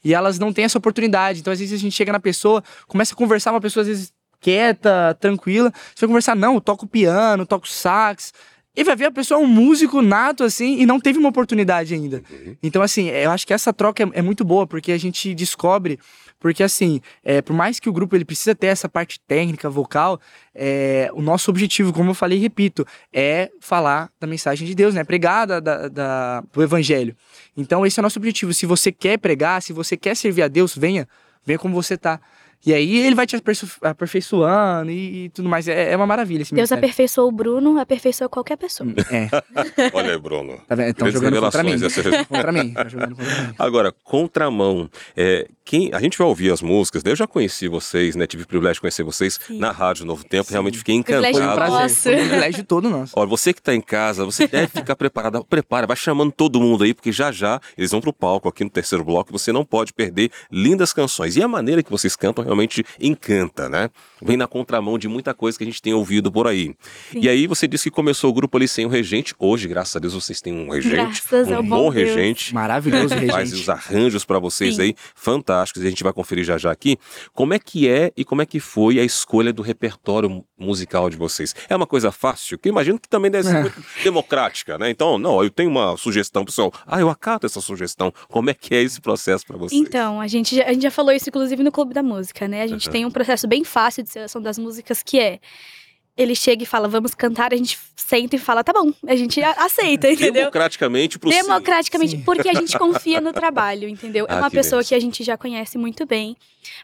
e 0.03 0.13
elas 0.13 0.39
não 0.39 0.53
têm 0.53 0.65
essa 0.65 0.77
oportunidade. 0.77 1.39
Então, 1.41 1.51
às 1.51 1.59
vezes, 1.59 1.77
a 1.77 1.81
gente 1.81 1.93
chega 1.93 2.11
na 2.11 2.19
pessoa, 2.19 2.63
começa 2.87 3.13
a 3.13 3.17
conversar, 3.17 3.51
uma 3.51 3.59
pessoa, 3.59 3.81
às 3.81 3.87
vezes, 3.87 4.13
quieta, 4.39 5.17
tranquila. 5.19 5.73
Você 5.93 6.01
vai 6.01 6.07
conversar, 6.07 6.35
não, 6.35 6.53
eu 6.53 6.61
toco 6.61 6.87
piano, 6.87 7.45
toco 7.45 7.67
sax. 7.67 8.31
E 8.75 8.83
vai 8.83 8.95
ver 8.95 9.05
a 9.05 9.11
pessoa 9.11 9.39
é 9.39 9.43
um 9.43 9.47
músico 9.47 10.01
nato, 10.01 10.43
assim, 10.43 10.79
e 10.79 10.85
não 10.85 10.99
teve 10.99 11.17
uma 11.17 11.29
oportunidade 11.29 11.93
ainda. 11.93 12.21
Então, 12.61 12.81
assim, 12.81 13.07
eu 13.07 13.31
acho 13.31 13.47
que 13.47 13.53
essa 13.53 13.73
troca 13.73 14.03
é, 14.03 14.19
é 14.19 14.21
muito 14.21 14.45
boa, 14.45 14.67
porque 14.67 14.91
a 14.91 14.97
gente 14.97 15.33
descobre. 15.33 15.99
Porque, 16.45 16.61
assim, 16.61 17.01
é, 17.23 17.41
por 17.41 17.55
mais 17.55 17.79
que 17.79 17.89
o 17.89 17.91
grupo 17.91 18.15
ele 18.15 18.23
precisa 18.23 18.53
ter 18.53 18.67
essa 18.67 18.87
parte 18.87 19.19
técnica, 19.27 19.67
vocal, 19.67 20.21
é, 20.53 21.09
o 21.15 21.19
nosso 21.19 21.49
objetivo, 21.49 21.91
como 21.91 22.11
eu 22.11 22.13
falei 22.13 22.37
e 22.37 22.41
repito, 22.41 22.85
é 23.11 23.49
falar 23.59 24.11
da 24.19 24.27
mensagem 24.27 24.67
de 24.67 24.75
Deus, 24.75 24.93
né? 24.93 25.03
Pregar 25.03 25.47
da, 25.47 25.59
da- 25.59 25.87
da- 25.87 26.41
do 26.53 26.61
evangelho. 26.61 27.15
Então, 27.57 27.83
esse 27.83 27.99
é 27.99 28.01
o 28.01 28.03
nosso 28.03 28.19
objetivo. 28.19 28.53
Se 28.53 28.67
você 28.67 28.91
quer 28.91 29.17
pregar, 29.17 29.59
se 29.59 29.73
você 29.73 29.97
quer 29.97 30.15
servir 30.15 30.43
a 30.43 30.47
Deus, 30.47 30.77
venha. 30.77 31.07
Venha 31.43 31.57
como 31.57 31.73
você 31.73 31.97
tá. 31.97 32.19
E 32.65 32.73
aí 32.73 32.97
ele 33.05 33.15
vai 33.15 33.25
te 33.27 33.35
aperfeiço- 33.35 33.77
aperfeiçoando 33.81 34.91
e, 34.91 35.25
e 35.25 35.29
tudo 35.29 35.47
mais. 35.49 35.67
É, 35.67 35.91
é 35.91 35.95
uma 35.95 36.07
maravilha 36.07 36.41
esse 36.41 36.51
Deus 36.53 36.69
ministério. 36.69 36.83
aperfeiçoou 36.83 37.29
o 37.29 37.31
Bruno, 37.31 37.79
aperfeiçoou 37.79 38.29
qualquer 38.29 38.57
pessoa. 38.57 38.89
É, 39.11 39.29
Olha 39.93 40.11
aí, 40.13 40.17
Bruno. 40.19 40.57
tá 40.67 40.75
vendo? 40.75 40.89
Estão 40.89 41.11
jogando 41.11 41.39
contra 41.39 41.63
mim. 41.63 41.73
essa- 41.73 42.25
Contra 42.25 42.51
mim. 42.51 42.73
Tá 42.73 42.87
jogando 42.87 43.15
contra 43.15 43.41
mim. 43.43 43.53
Agora, 43.59 43.91
contramão. 44.03 44.89
É, 45.15 45.47
quem, 45.63 45.91
a 45.93 45.99
gente 45.99 46.17
vai 46.17 46.27
ouvir 46.27 46.51
as 46.51 46.61
músicas, 46.61 47.03
né? 47.03 47.11
Eu 47.11 47.15
já 47.15 47.27
conheci 47.27 47.67
vocês, 47.67 48.15
né? 48.15 48.25
Tive 48.27 48.43
o 48.43 48.47
privilégio 48.47 48.75
de 48.75 48.81
conhecer 48.81 49.03
vocês 49.03 49.39
Sim. 49.47 49.57
na 49.59 49.71
Rádio 49.71 50.05
Novo 50.05 50.23
Tempo. 50.23 50.49
Realmente 50.51 50.77
fiquei 50.77 51.01
Privilégio 51.03 51.33
Foi 51.35 51.41
um 51.41 51.51
encantado. 51.51 51.71
prazer. 51.77 52.13
Foi 52.13 52.15
um 52.15 52.27
privilégio 52.27 52.63
todo 52.63 52.89
nosso. 52.89 53.13
Olha, 53.15 53.27
você 53.27 53.53
que 53.53 53.59
está 53.59 53.73
em 53.75 53.81
casa, 53.81 54.25
você 54.25 54.47
deve 54.47 54.67
ficar 54.67 54.95
preparado. 54.95 55.43
Prepara, 55.45 55.85
vai 55.87 55.95
chamando 55.97 56.31
todo 56.31 56.59
mundo 56.59 56.83
aí, 56.83 56.93
porque 56.93 57.11
já 57.11 57.31
já 57.31 57.59
eles 57.77 57.91
vão 57.91 58.01
pro 58.01 58.13
palco 58.13 58.47
aqui 58.47 58.63
no 58.63 58.69
terceiro 58.69 59.03
bloco. 59.03 59.31
Você 59.31 59.51
não 59.51 59.63
pode 59.65 59.93
perder 59.93 60.31
lindas 60.51 60.93
canções. 60.93 61.35
E 61.35 61.43
a 61.43 61.47
maneira 61.47 61.83
que 61.83 61.91
vocês 61.91 62.15
cantam 62.15 62.43
realmente 62.43 62.54
encanta, 62.99 63.69
né? 63.69 63.89
Vem 64.21 64.37
na 64.37 64.47
contramão 64.47 64.97
de 64.97 65.07
muita 65.07 65.33
coisa 65.33 65.57
que 65.57 65.63
a 65.63 65.67
gente 65.67 65.81
tem 65.81 65.93
ouvido 65.93 66.31
por 66.31 66.47
aí. 66.47 66.73
Sim. 67.11 67.19
E 67.21 67.29
aí 67.29 67.45
você 67.47 67.67
disse 67.67 67.85
que 67.89 67.91
começou 67.95 68.29
o 68.29 68.33
grupo 68.33 68.57
ali 68.57 68.67
sem 68.67 68.85
o 68.85 68.89
regente. 68.89 69.35
Hoje, 69.37 69.67
graças 69.67 69.95
a 69.95 69.99
Deus, 69.99 70.13
vocês 70.13 70.41
têm 70.41 70.53
um 70.53 70.69
regente, 70.69 70.95
Graças 70.95 71.47
um 71.47 71.55
ao 71.55 71.63
bom 71.63 71.91
Deus. 71.91 71.95
regente. 72.15 72.53
Maravilhoso, 72.53 73.09
Faz 73.09 73.21
regente. 73.21 73.53
os 73.61 73.69
arranjos 73.69 74.25
para 74.25 74.39
vocês 74.39 74.75
Sim. 74.77 74.81
aí, 74.81 74.95
fantásticos, 75.15 75.83
e 75.83 75.87
a 75.87 75.89
gente 75.89 76.03
vai 76.03 76.13
conferir 76.13 76.43
já 76.45 76.57
já 76.57 76.71
aqui. 76.71 76.97
Como 77.33 77.53
é 77.53 77.59
que 77.59 77.87
é 77.87 78.11
e 78.15 78.23
como 78.25 78.41
é 78.41 78.45
que 78.45 78.59
foi 78.59 78.99
a 78.99 79.03
escolha 79.03 79.51
do 79.53 79.61
repertório 79.61 80.29
mu- 80.29 80.45
musical 80.57 81.09
de 81.09 81.17
vocês? 81.17 81.53
É 81.69 81.75
uma 81.75 81.85
coisa 81.87 82.11
fácil? 82.11 82.57
Que 82.57 82.69
eu 82.69 82.71
imagino 82.71 82.99
que 82.99 83.07
também 83.09 83.29
deve 83.29 83.47
ser 83.47 83.55
É. 83.57 83.61
muito 83.61 83.83
democrática, 84.03 84.77
né? 84.77 84.89
Então, 84.89 85.17
não, 85.17 85.43
eu 85.43 85.49
tenho 85.49 85.69
uma 85.69 85.95
sugestão, 85.97 86.43
pessoal. 86.45 86.71
Ah, 86.87 86.99
eu 86.99 87.09
acato 87.09 87.45
essa 87.45 87.61
sugestão. 87.61 88.11
Como 88.29 88.49
é 88.49 88.53
que 88.53 88.73
é 88.73 88.81
esse 88.81 88.99
processo 89.01 89.45
para 89.45 89.57
vocês? 89.57 89.79
Então, 89.79 90.19
a 90.19 90.27
gente, 90.27 90.55
já, 90.55 90.63
a 90.65 90.73
gente 90.73 90.83
já 90.83 90.91
falou 90.91 91.11
isso, 91.11 91.29
inclusive, 91.29 91.61
no 91.63 91.71
Clube 91.71 91.93
da 91.93 92.01
Música, 92.03 92.34
né? 92.47 92.61
A 92.61 92.67
gente 92.67 92.87
Aham. 92.87 92.91
tem 92.93 93.05
um 93.05 93.11
processo 93.11 93.47
bem 93.47 93.63
fácil 93.63 94.03
de 94.03 94.09
seleção 94.09 94.41
das 94.41 94.57
músicas 94.57 95.01
que 95.01 95.19
é. 95.19 95.39
Ele 96.17 96.33
chega 96.33 96.63
e 96.63 96.65
fala, 96.65 96.87
vamos 96.87 97.13
cantar, 97.13 97.51
a 97.53 97.57
gente 97.57 97.77
senta 97.93 98.37
e 98.37 98.39
fala, 98.39 98.63
tá 98.63 98.71
bom, 98.71 98.89
a 99.05 99.15
gente 99.17 99.43
aceita, 99.43 100.09
entendeu? 100.09 100.33
Democraticamente 100.33 101.19
pro. 101.19 101.29
Democraticamente, 101.29 102.11
Sim. 102.17 102.23
porque 102.23 102.47
a 102.47 102.53
gente 102.53 102.75
confia 102.79 103.19
no 103.19 103.33
trabalho, 103.33 103.89
entendeu? 103.89 104.25
É 104.29 104.33
Ah, 104.33 104.37
uma 104.37 104.49
que 104.49 104.55
pessoa 104.55 104.79
benção. 104.79 104.89
que 104.89 104.95
a 104.95 104.99
gente 104.99 105.23
já 105.25 105.35
conhece 105.37 105.77
muito 105.77 106.05
bem. 106.05 106.37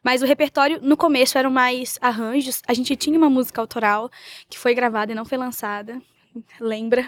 Mas 0.03 0.21
o 0.21 0.25
repertório, 0.25 0.79
no 0.81 0.97
começo, 0.97 1.37
eram 1.37 1.49
mais 1.49 1.97
arranjos. 2.01 2.61
A 2.67 2.73
gente 2.73 2.93
tinha 2.97 3.17
uma 3.17 3.29
música 3.29 3.61
autoral 3.61 4.11
que 4.49 4.59
foi 4.59 4.73
gravada 4.73 5.13
e 5.13 5.15
não 5.15 5.23
foi 5.23 5.37
lançada. 5.37 6.01
Lembra? 6.59 7.07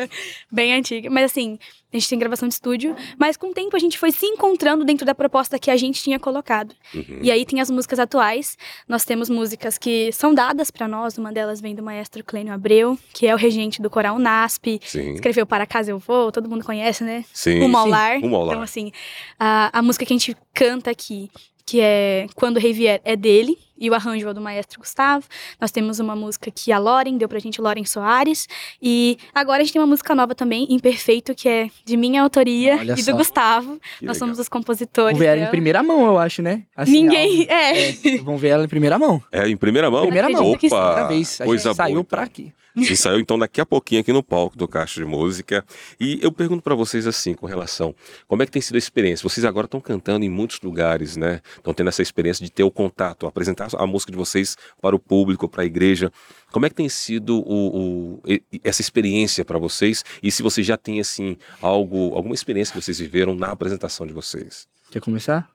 bem 0.50 0.74
antiga. 0.74 1.10
Mas 1.10 1.24
assim, 1.26 1.58
a 1.92 1.96
gente 1.96 2.08
tem 2.08 2.18
gravação 2.18 2.48
de 2.48 2.54
estúdio. 2.54 2.96
Mas 3.18 3.36
com 3.36 3.48
o 3.48 3.54
tempo 3.54 3.76
a 3.76 3.78
gente 3.78 3.98
foi 3.98 4.10
se 4.10 4.26
encontrando 4.26 4.84
dentro 4.84 5.06
da 5.06 5.14
proposta 5.14 5.58
que 5.58 5.70
a 5.70 5.76
gente 5.76 6.02
tinha 6.02 6.18
colocado. 6.18 6.74
Uhum. 6.94 7.20
E 7.22 7.30
aí 7.30 7.44
tem 7.44 7.60
as 7.60 7.70
músicas 7.70 7.98
atuais. 7.98 8.56
Nós 8.88 9.04
temos 9.04 9.30
músicas 9.30 9.78
que 9.78 10.10
são 10.12 10.34
dadas 10.34 10.70
pra 10.70 10.88
nós. 10.88 11.16
Uma 11.18 11.32
delas 11.32 11.60
vem 11.60 11.74
do 11.74 11.82
maestro 11.82 12.24
Clênio 12.24 12.52
Abreu, 12.52 12.98
que 13.12 13.26
é 13.26 13.34
o 13.34 13.38
regente 13.38 13.80
do 13.80 13.88
coral 13.88 14.18
NASP. 14.18 14.80
Sim, 14.84 15.14
Escreveu 15.14 15.46
Para 15.46 15.66
Casa 15.66 15.90
Eu 15.90 15.98
Vou, 15.98 16.32
todo 16.32 16.48
mundo 16.48 16.64
conhece, 16.64 17.04
né? 17.04 17.24
sim. 17.32 17.60
Rumo 17.60 17.76
ao 17.78 17.86
Lar. 17.86 18.20
Rumo 18.20 18.36
ao 18.36 18.42
Lar. 18.42 18.54
Então, 18.54 18.62
assim, 18.62 18.92
a, 19.38 19.78
a 19.78 19.82
música 19.82 20.04
que 20.04 20.12
a 20.12 20.16
gente 20.16 20.36
canta 20.52 20.90
aqui, 20.90 21.30
que 21.66 21.80
é 21.80 22.26
Quando 22.34 22.56
o 22.56 22.60
Rei 22.60 22.72
Vier, 22.72 23.00
é 23.04 23.16
dele, 23.16 23.56
e 23.76 23.90
o 23.90 23.94
arranjo 23.94 24.28
é 24.28 24.34
do 24.34 24.40
maestro 24.40 24.78
Gustavo. 24.78 25.26
Nós 25.60 25.70
temos 25.72 25.98
uma 25.98 26.14
música 26.14 26.50
que 26.50 26.70
a 26.70 26.78
Loren 26.78 27.16
deu 27.16 27.28
pra 27.28 27.38
gente, 27.38 27.60
Loren 27.60 27.84
Soares. 27.84 28.46
E 28.80 29.18
agora 29.34 29.60
a 29.60 29.64
gente 29.64 29.72
tem 29.72 29.80
uma 29.82 29.88
música 29.88 30.14
nova 30.14 30.34
também, 30.34 30.66
Imperfeito, 30.70 31.34
que 31.34 31.48
é 31.48 31.68
de 31.84 31.96
minha 31.96 32.22
autoria 32.22 32.76
Olha 32.76 32.92
e 32.96 33.02
só. 33.02 33.10
do 33.10 33.18
Gustavo. 33.18 33.72
Que 33.98 34.06
Nós 34.06 34.14
legal. 34.14 34.14
somos 34.14 34.38
os 34.38 34.48
compositores. 34.48 35.12
Vamos 35.12 35.18
ver 35.18 35.26
ela 35.26 35.36
em 35.36 35.40
dela. 35.40 35.50
primeira 35.50 35.82
mão, 35.82 36.06
eu 36.06 36.18
acho, 36.18 36.40
né? 36.42 36.62
Assim, 36.76 36.92
Ninguém. 36.92 37.46
É. 37.48 37.88
É, 37.90 37.92
vamos 38.22 38.40
ver 38.40 38.48
ela 38.48 38.64
em 38.64 38.68
primeira 38.68 38.98
mão. 38.98 39.20
É, 39.32 39.48
em 39.48 39.56
primeira 39.56 39.90
mão? 39.90 40.02
Primeira 40.02 40.28
mão. 40.28 40.36
acredito 40.40 40.60
que 40.60 40.68
sim. 40.68 40.74
Opa! 40.74 40.84
Primeira 40.86 41.08
vez. 41.08 41.40
A 41.40 41.44
Coisa 41.44 41.68
gente 41.70 41.76
saiu 41.76 41.94
boa, 41.94 42.04
pra 42.04 42.18
então. 42.22 42.26
aqui. 42.26 42.52
E 42.76 42.96
saiu 42.96 43.20
então 43.20 43.38
daqui 43.38 43.60
a 43.60 43.66
pouquinho 43.66 44.00
aqui 44.00 44.12
no 44.12 44.22
palco 44.22 44.56
do 44.56 44.66
Caixa 44.66 45.00
de 45.00 45.06
Música. 45.06 45.64
E 46.00 46.18
eu 46.20 46.32
pergunto 46.32 46.62
pra 46.62 46.74
vocês 46.74 47.06
assim, 47.06 47.32
com 47.32 47.46
relação, 47.46 47.94
como 48.26 48.42
é 48.42 48.46
que 48.46 48.52
tem 48.52 48.60
sido 48.60 48.74
a 48.74 48.78
experiência? 48.78 49.22
Vocês 49.28 49.44
agora 49.44 49.66
estão 49.66 49.80
cantando 49.80 50.24
em 50.24 50.28
muitos 50.28 50.60
lugares, 50.60 51.16
né? 51.16 51.40
Estão 51.56 51.72
tendo 51.72 51.88
essa 51.88 52.02
experiência 52.02 52.44
de 52.44 52.50
ter 52.50 52.64
o 52.64 52.70
contato, 52.70 53.26
apresentar 53.26 53.68
a 53.76 53.86
música 53.86 54.10
de 54.10 54.18
vocês 54.18 54.56
para 54.82 54.96
o 54.96 54.98
público, 54.98 55.48
para 55.48 55.62
a 55.62 55.66
igreja. 55.66 56.10
Como 56.50 56.66
é 56.66 56.68
que 56.68 56.74
tem 56.74 56.88
sido 56.88 57.38
o, 57.46 58.16
o- 58.16 58.22
essa 58.64 58.80
experiência 58.80 59.44
para 59.44 59.58
vocês? 59.58 60.04
E 60.22 60.30
se 60.30 60.42
vocês 60.42 60.66
já 60.66 60.76
têm 60.76 60.98
assim 61.00 61.36
algo, 61.62 62.14
alguma 62.14 62.34
experiência 62.34 62.72
que 62.72 62.82
vocês 62.82 62.98
viveram 62.98 63.34
na 63.36 63.48
apresentação 63.52 64.04
de 64.06 64.12
vocês? 64.12 64.66
Quer 64.90 65.00
começar? 65.00 65.53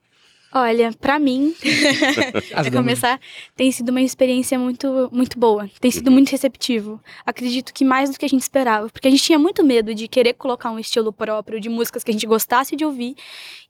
Olha, 0.51 0.91
pra 0.99 1.19
mim, 1.19 1.53
damas. 2.51 2.69
começar, 2.69 3.19
tem 3.55 3.71
sido 3.71 3.89
uma 3.89 4.01
experiência 4.01 4.57
muito, 4.57 5.07
muito 5.11 5.37
boa. 5.37 5.69
Tem 5.79 5.91
sido 5.91 6.09
muito 6.09 6.31
receptivo. 6.31 6.99
Acredito 7.23 7.71
que 7.71 7.85
mais 7.85 8.09
do 8.09 8.17
que 8.17 8.25
a 8.25 8.29
gente 8.29 8.41
esperava. 8.41 8.89
Porque 8.89 9.07
a 9.07 9.11
gente 9.11 9.23
tinha 9.23 9.37
muito 9.37 9.63
medo 9.63 9.93
de 9.93 10.07
querer 10.07 10.33
colocar 10.33 10.71
um 10.71 10.79
estilo 10.79 11.13
próprio, 11.13 11.59
de 11.59 11.69
músicas 11.69 12.03
que 12.03 12.09
a 12.09 12.13
gente 12.13 12.25
gostasse 12.25 12.75
de 12.75 12.83
ouvir. 12.83 13.15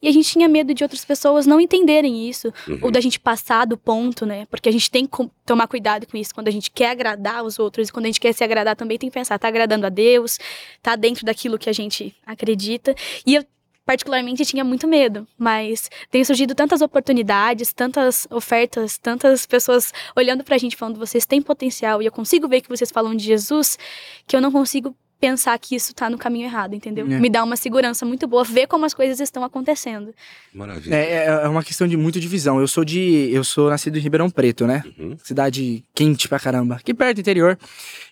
E 0.02 0.08
a 0.08 0.12
gente 0.12 0.32
tinha 0.32 0.48
medo 0.48 0.74
de 0.74 0.82
outras 0.82 1.04
pessoas 1.04 1.46
não 1.46 1.60
entenderem 1.60 2.30
isso. 2.30 2.54
Uhum. 2.66 2.80
Ou 2.84 2.92
da 2.92 3.02
gente 3.02 3.20
passar 3.20 3.66
do 3.66 3.78
ponto, 3.78 4.26
né? 4.26 4.48
Porque 4.50 4.70
a 4.70 4.72
gente 4.72 4.90
tem 4.90 5.06
que 5.06 5.30
tomar 5.46 5.68
cuidado 5.68 6.08
com 6.08 6.16
isso. 6.16 6.34
Quando 6.34 6.48
a 6.48 6.52
gente 6.52 6.72
quer 6.72 6.92
agradar 6.92 7.44
os 7.44 7.60
outros 7.60 7.90
e 7.90 7.92
quando 7.92 8.06
a 8.06 8.08
gente 8.08 8.22
quer 8.22 8.32
se 8.32 8.44
agradar 8.44 8.78
também, 8.78 8.98
tem 8.98 9.10
que 9.10 9.14
pensar, 9.14 9.38
tá 9.38 9.50
agradando 9.50 9.86
a 9.86 9.90
Deus? 9.90 10.40
Tá 10.82 10.96
dentro 10.96 11.26
daquilo 11.26 11.60
que 11.60 11.70
a 11.70 11.74
gente 11.74 12.16
acredita? 12.26 12.96
E 13.26 13.36
eu 13.36 13.46
particularmente 13.90 14.46
tinha 14.46 14.64
muito 14.64 14.88
medo, 14.88 15.28
mas 15.36 15.90
tem 16.12 16.24
surgido 16.24 16.54
tantas 16.54 16.80
oportunidades, 16.80 17.74
tantas 17.74 18.28
ofertas, 18.30 19.00
tantas 19.00 19.48
pessoas 19.48 19.92
olhando 20.16 20.44
pra 20.44 20.60
gente 20.60 20.76
falando 20.76 21.00
vocês 21.00 21.26
têm 21.26 21.42
potencial 21.42 22.00
e 22.00 22.06
eu 22.06 22.12
consigo 22.12 22.48
ver 22.48 22.62
que 22.62 22.70
vocês 22.70 22.92
falam 22.92 23.16
de 23.16 23.24
Jesus, 23.24 23.80
que 24.28 24.36
eu 24.36 24.42
não 24.42 24.52
consigo 24.52 24.96
pensar 25.20 25.58
que 25.58 25.76
isso 25.76 25.92
tá 25.96 26.08
no 26.08 26.20
caminho 26.20 26.46
errado, 26.46 26.76
entendeu? 26.76 27.04
É. 27.12 27.20
Me 27.20 27.32
dá 27.32 27.44
uma 27.44 27.56
segurança 27.56 28.06
muito 28.06 28.28
boa 28.28 28.44
ver 28.44 28.68
como 28.68 28.86
as 28.86 28.94
coisas 28.94 29.20
estão 29.20 29.44
acontecendo. 29.44 30.14
Maravilha. 30.54 30.94
É, 30.94 31.26
é 31.26 31.48
uma 31.48 31.64
questão 31.64 31.88
de 31.88 31.98
muito 31.98 32.20
divisão. 32.20 32.60
Eu 32.60 32.68
sou 32.68 32.86
de. 32.86 33.32
Eu 33.34 33.44
sou 33.44 33.72
nascido 33.72 33.98
em 33.98 34.02
Ribeirão 34.02 34.30
Preto, 34.30 34.68
né? 34.68 34.84
Uhum. 35.00 35.18
Cidade 35.24 35.84
quente 35.96 36.30
pra 36.30 36.40
caramba. 36.40 36.76
Aqui 36.76 36.94
perto 36.94 37.16
do 37.16 37.22
interior. 37.22 37.58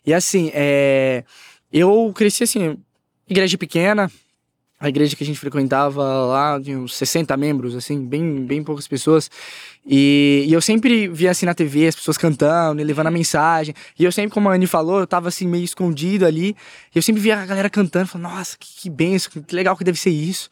E 0.03 0.11
assim, 0.11 0.49
é. 0.55 1.23
Eu 1.71 2.11
cresci 2.15 2.43
assim, 2.43 2.77
igreja 3.29 3.59
pequena. 3.59 4.11
A 4.79 4.89
igreja 4.89 5.15
que 5.15 5.23
a 5.23 5.27
gente 5.27 5.39
frequentava 5.39 6.03
lá 6.03 6.61
tinha 6.61 6.77
uns 6.77 6.95
60 6.95 7.35
membros, 7.35 7.75
assim, 7.75 8.05
bem, 8.05 8.45
bem 8.45 8.63
poucas 8.63 8.87
pessoas. 8.87 9.29
E, 9.85 10.45
e 10.47 10.53
eu 10.53 10.61
sempre 10.61 11.07
via 11.07 11.31
assim 11.31 11.45
na 11.47 11.53
TV 11.55 11.87
as 11.87 11.95
pessoas 11.95 12.17
cantando 12.17 12.79
e 12.79 12.83
levando 12.83 13.07
a 13.07 13.11
mensagem. 13.11 13.73
E 13.97 14.03
eu 14.03 14.11
sempre, 14.11 14.31
como 14.31 14.49
a 14.49 14.53
Anne 14.53 14.67
falou, 14.67 14.99
eu 14.99 15.07
tava 15.07 15.29
assim 15.29 15.47
meio 15.47 15.63
escondido 15.63 16.25
ali. 16.25 16.55
E 16.93 16.97
eu 16.97 17.01
sempre 17.01 17.21
via 17.21 17.39
a 17.39 17.45
galera 17.45 17.69
cantando, 17.69 18.07
falando, 18.07 18.29
nossa, 18.31 18.55
que, 18.59 18.81
que 18.81 18.89
benção, 18.89 19.31
que 19.41 19.55
legal 19.55 19.75
que 19.75 19.83
deve 19.83 19.97
ser 19.99 20.11
isso. 20.11 20.49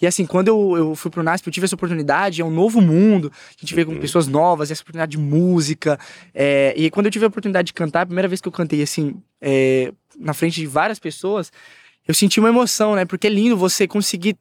E 0.00 0.06
assim, 0.06 0.24
quando 0.26 0.48
eu, 0.48 0.74
eu 0.76 0.94
fui 0.94 1.10
pro 1.10 1.22
NASP, 1.22 1.46
eu 1.46 1.52
tive 1.52 1.64
essa 1.66 1.74
oportunidade, 1.74 2.40
é 2.40 2.44
um 2.44 2.50
novo 2.50 2.80
mundo, 2.80 3.32
a 3.48 3.60
gente 3.60 3.74
vê 3.74 3.84
com 3.84 3.92
Uhum. 3.92 3.98
pessoas 4.00 4.26
novas, 4.28 4.70
essa 4.70 4.80
oportunidade 4.82 5.12
de 5.12 5.18
música. 5.18 5.98
é, 6.34 6.72
e 6.76 6.88
quando 6.90 7.06
eu 7.06 7.12
tive 7.12 7.24
a 7.24 7.28
oportunidade 7.28 7.66
de 7.66 7.72
cantar, 7.74 8.02
a 8.02 8.06
primeira 8.06 8.28
vez 8.28 8.40
que 8.40 8.46
eu 8.48 8.52
cantei 8.52 8.80
assim, 8.82 9.20
é, 9.40 9.92
na 10.18 10.34
frente 10.34 10.60
de 10.60 10.66
várias 10.66 10.98
pessoas, 10.98 11.52
eu 12.08 12.14
senti 12.14 12.40
uma 12.40 12.48
emoção, 12.48 12.96
né? 12.96 13.04
Porque 13.04 13.26
é 13.26 13.30
lindo 13.30 13.56
você 13.56 13.86
conseguir 13.86 14.36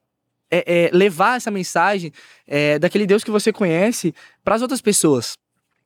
é, 0.49 0.85
é, 0.85 0.89
levar 0.93 1.35
essa 1.35 1.51
mensagem 1.51 2.11
é, 2.47 2.79
daquele 2.79 3.05
Deus 3.05 3.23
que 3.23 3.29
você 3.29 3.51
conhece 3.51 4.15
para 4.43 4.55
as 4.55 4.61
outras 4.61 4.81
pessoas, 4.81 5.37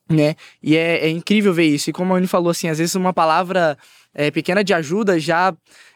né? 0.07 0.35
E 0.61 0.77
é, 0.77 1.07
é 1.07 1.09
incrível 1.09 1.51
ver 1.53 1.65
isso. 1.65 1.89
E 1.89 1.93
como 1.93 2.13
a 2.13 2.17
Anne 2.17 2.27
falou, 2.27 2.51
assim, 2.51 2.69
às 2.69 2.77
vezes 2.77 2.93
uma 2.93 3.11
palavra 3.11 3.75
é, 4.13 4.29
pequena 4.29 4.63
de 4.63 4.73
ajuda 4.73 5.19
já 5.19 5.51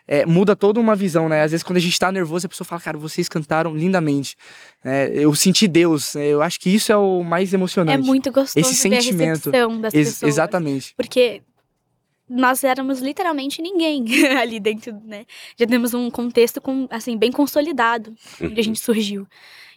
é, 0.07 0.25
muda 0.25 0.55
toda 0.55 0.79
uma 0.79 0.95
visão, 0.95 1.29
né? 1.29 1.43
Às 1.43 1.51
vezes 1.51 1.63
quando 1.63 1.77
a 1.77 1.81
gente 1.81 1.97
tá 1.99 2.11
nervoso, 2.11 2.47
a 2.47 2.49
pessoa 2.49 2.65
fala, 2.65 2.81
cara, 2.81 2.97
vocês 2.97 3.29
cantaram 3.29 3.75
lindamente. 3.75 4.35
É, 4.83 5.11
eu 5.13 5.33
senti 5.35 5.67
Deus. 5.67 6.15
né? 6.15 6.25
Eu 6.27 6.41
acho 6.41 6.59
que 6.59 6.69
isso 6.69 6.91
é 6.91 6.97
o 6.97 7.23
mais 7.23 7.53
emocionante. 7.53 8.01
É 8.01 8.03
muito 8.03 8.31
gostoso 8.31 8.57
Esse 8.59 8.75
sentimento. 8.75 9.51
Ex- 9.53 9.91
pessoas. 9.91 10.23
exatamente. 10.23 10.93
Porque 10.97 11.43
nós 12.29 12.63
éramos 12.63 13.00
literalmente 13.00 13.62
ninguém 13.62 14.05
ali 14.38 14.60
dentro, 14.60 14.94
né? 15.03 15.25
Já 15.58 15.65
temos 15.65 15.94
um 15.94 16.10
contexto 16.10 16.60
com, 16.60 16.88
assim, 16.89 17.17
bem 17.17 17.32
consolidado, 17.32 18.15
onde 18.41 18.60
a 18.60 18.63
gente 18.63 18.79
surgiu. 18.79 19.27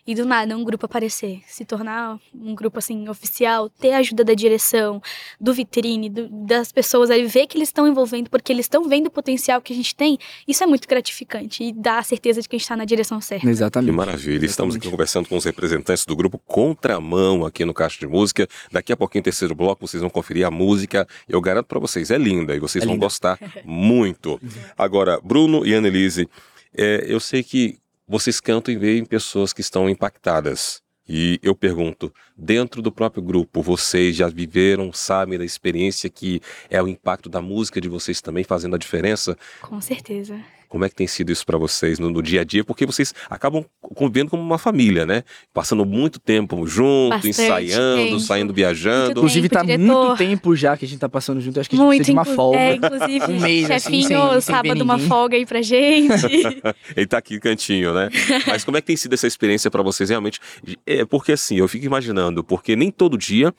E 0.08 0.14
do 0.14 0.24
nada 0.24 0.56
um 0.56 0.64
grupo 0.64 0.86
aparecer, 0.86 1.42
se 1.46 1.66
tornar 1.66 2.18
um 2.34 2.54
grupo 2.54 2.78
assim 2.78 3.06
oficial, 3.10 3.68
ter 3.68 3.92
a 3.92 3.98
ajuda 3.98 4.24
da 4.24 4.32
direção, 4.32 5.02
do 5.38 5.52
vitrine, 5.52 6.08
do- 6.08 6.28
das 6.46 6.72
pessoas 6.72 7.10
aí 7.10 7.26
ver 7.26 7.46
que 7.46 7.58
eles 7.58 7.68
estão 7.68 7.86
envolvendo 7.86 8.30
porque 8.30 8.50
eles 8.50 8.64
estão 8.64 8.88
vendo 8.88 9.08
o 9.08 9.10
potencial 9.10 9.60
que 9.60 9.70
a 9.72 9.76
gente 9.76 9.94
tem, 9.94 10.16
isso 10.46 10.64
é 10.64 10.66
muito 10.66 10.88
gratificante 10.88 11.62
e 11.62 11.72
dá 11.74 11.98
a 11.98 12.02
certeza 12.02 12.40
de 12.40 12.48
que 12.48 12.56
a 12.56 12.58
gente 12.58 12.64
está 12.64 12.74
na 12.76 12.86
direção 12.86 13.20
certa. 13.20 13.44
Que 13.44 13.50
Exatamente. 13.50 13.92
maravilha. 13.94 14.46
Estamos 14.46 14.74
aqui 14.76 14.86
Exatamente. 14.86 14.90
conversando 14.90 15.28
com 15.28 15.36
os 15.36 15.44
representantes 15.44 16.06
do 16.06 16.16
grupo 16.16 16.38
Contramão 16.38 17.44
aqui 17.44 17.66
no 17.66 17.74
Caixa 17.74 17.98
de 17.98 18.06
Música. 18.06 18.48
Daqui 18.72 18.92
a 18.92 18.96
pouquinho, 18.96 19.22
terceiro 19.24 19.54
bloco, 19.54 19.86
vocês 19.86 20.00
vão 20.00 20.08
conferir 20.08 20.46
a 20.46 20.50
música. 20.50 21.06
Eu 21.28 21.38
garanto 21.40 21.66
pra 21.66 21.78
vocês, 21.78 22.10
é 22.10 22.16
linda 22.16 22.56
e 22.56 22.58
vocês 22.60 22.82
É 22.82 22.86
vão 22.86 22.94
linda. 22.94 23.04
gostar 23.04 23.38
muito. 23.62 24.40
Agora, 24.78 25.20
Bruno 25.22 25.66
e 25.66 25.74
Annelise, 25.74 26.26
é, 26.74 27.04
eu 27.06 27.20
sei 27.20 27.42
que 27.42 27.76
vocês 28.08 28.40
cantam 28.40 28.72
e 28.72 28.78
veem 28.78 29.04
pessoas 29.04 29.52
que 29.52 29.60
estão 29.60 29.88
impactadas. 29.88 30.80
E 31.06 31.38
eu 31.42 31.54
pergunto, 31.54 32.12
dentro 32.36 32.82
do 32.82 32.92
próprio 32.92 33.22
grupo, 33.22 33.62
vocês 33.62 34.16
já 34.16 34.28
viveram, 34.28 34.92
sabem 34.92 35.38
da 35.38 35.44
experiência 35.44 36.10
que 36.10 36.40
é 36.68 36.82
o 36.82 36.88
impacto 36.88 37.28
da 37.28 37.40
música 37.40 37.80
de 37.80 37.88
vocês 37.88 38.20
também 38.20 38.44
fazendo 38.44 38.74
a 38.74 38.78
diferença? 38.78 39.36
Com 39.60 39.80
certeza. 39.80 40.38
Como 40.68 40.84
é 40.84 40.88
que 40.88 40.94
tem 40.94 41.06
sido 41.06 41.32
isso 41.32 41.46
pra 41.46 41.56
vocês 41.56 41.98
no, 41.98 42.10
no 42.10 42.22
dia 42.22 42.42
a 42.42 42.44
dia? 42.44 42.62
Porque 42.62 42.84
vocês 42.84 43.14
acabam 43.30 43.64
convivendo 43.80 44.30
como 44.30 44.42
uma 44.42 44.58
família, 44.58 45.06
né? 45.06 45.22
Passando 45.54 45.84
muito 45.86 46.18
tempo 46.20 46.66
junto, 46.66 47.10
Bastante 47.10 47.30
incensaiando, 47.30 48.02
tempo. 48.04 48.20
saindo 48.20 48.52
viajando. 48.52 49.04
Muito 49.06 49.18
Inclusive, 49.18 49.48
tá 49.48 49.64
tempo, 49.64 49.84
muito 49.84 50.00
diretor. 50.00 50.18
tempo 50.18 50.54
já 50.56 50.76
que 50.76 50.84
a 50.84 50.88
gente 50.88 50.98
tá 51.00 51.08
passando 51.08 51.40
junto. 51.40 51.56
Eu 51.56 51.60
acho 51.62 51.70
que 51.70 51.76
a 51.76 51.78
gente 51.78 51.86
Muito, 51.86 51.98
precisa 52.00 52.22
de 52.22 52.28
uma 52.30 52.36
folga. 52.36 52.58
É, 52.58 52.74
inclusive, 52.74 53.24
Um 53.32 53.40
mês, 53.40 53.70
assim, 53.70 54.02
chefinho, 54.02 54.08
sem- 54.08 54.30
sem 54.32 54.40
sábado, 54.42 54.82
uma 54.82 54.94
ninguém. 54.94 55.08
folga 55.08 55.36
aí 55.36 55.46
pra 55.46 55.62
gente. 55.62 56.12
Ele 56.96 57.06
tá 57.06 57.18
aqui 57.18 57.40
cantinho, 57.40 57.94
né? 57.94 58.08
Mas 58.46 58.64
como 58.64 58.76
é 58.76 58.80
que 58.80 58.86
tem 58.88 58.96
sido 58.96 59.14
essa 59.14 59.26
experiência 59.26 59.70
pra 59.70 59.82
vocês 59.82 60.10
realmente? 60.10 60.38
É 60.86 61.04
porque 61.04 61.32
assim, 61.32 61.56
eu 61.56 61.66
fico 61.68 61.86
imaginando, 61.86 62.44
porque 62.44 62.76
nem 62.76 62.90
todo 62.90 63.16
dia 63.16 63.54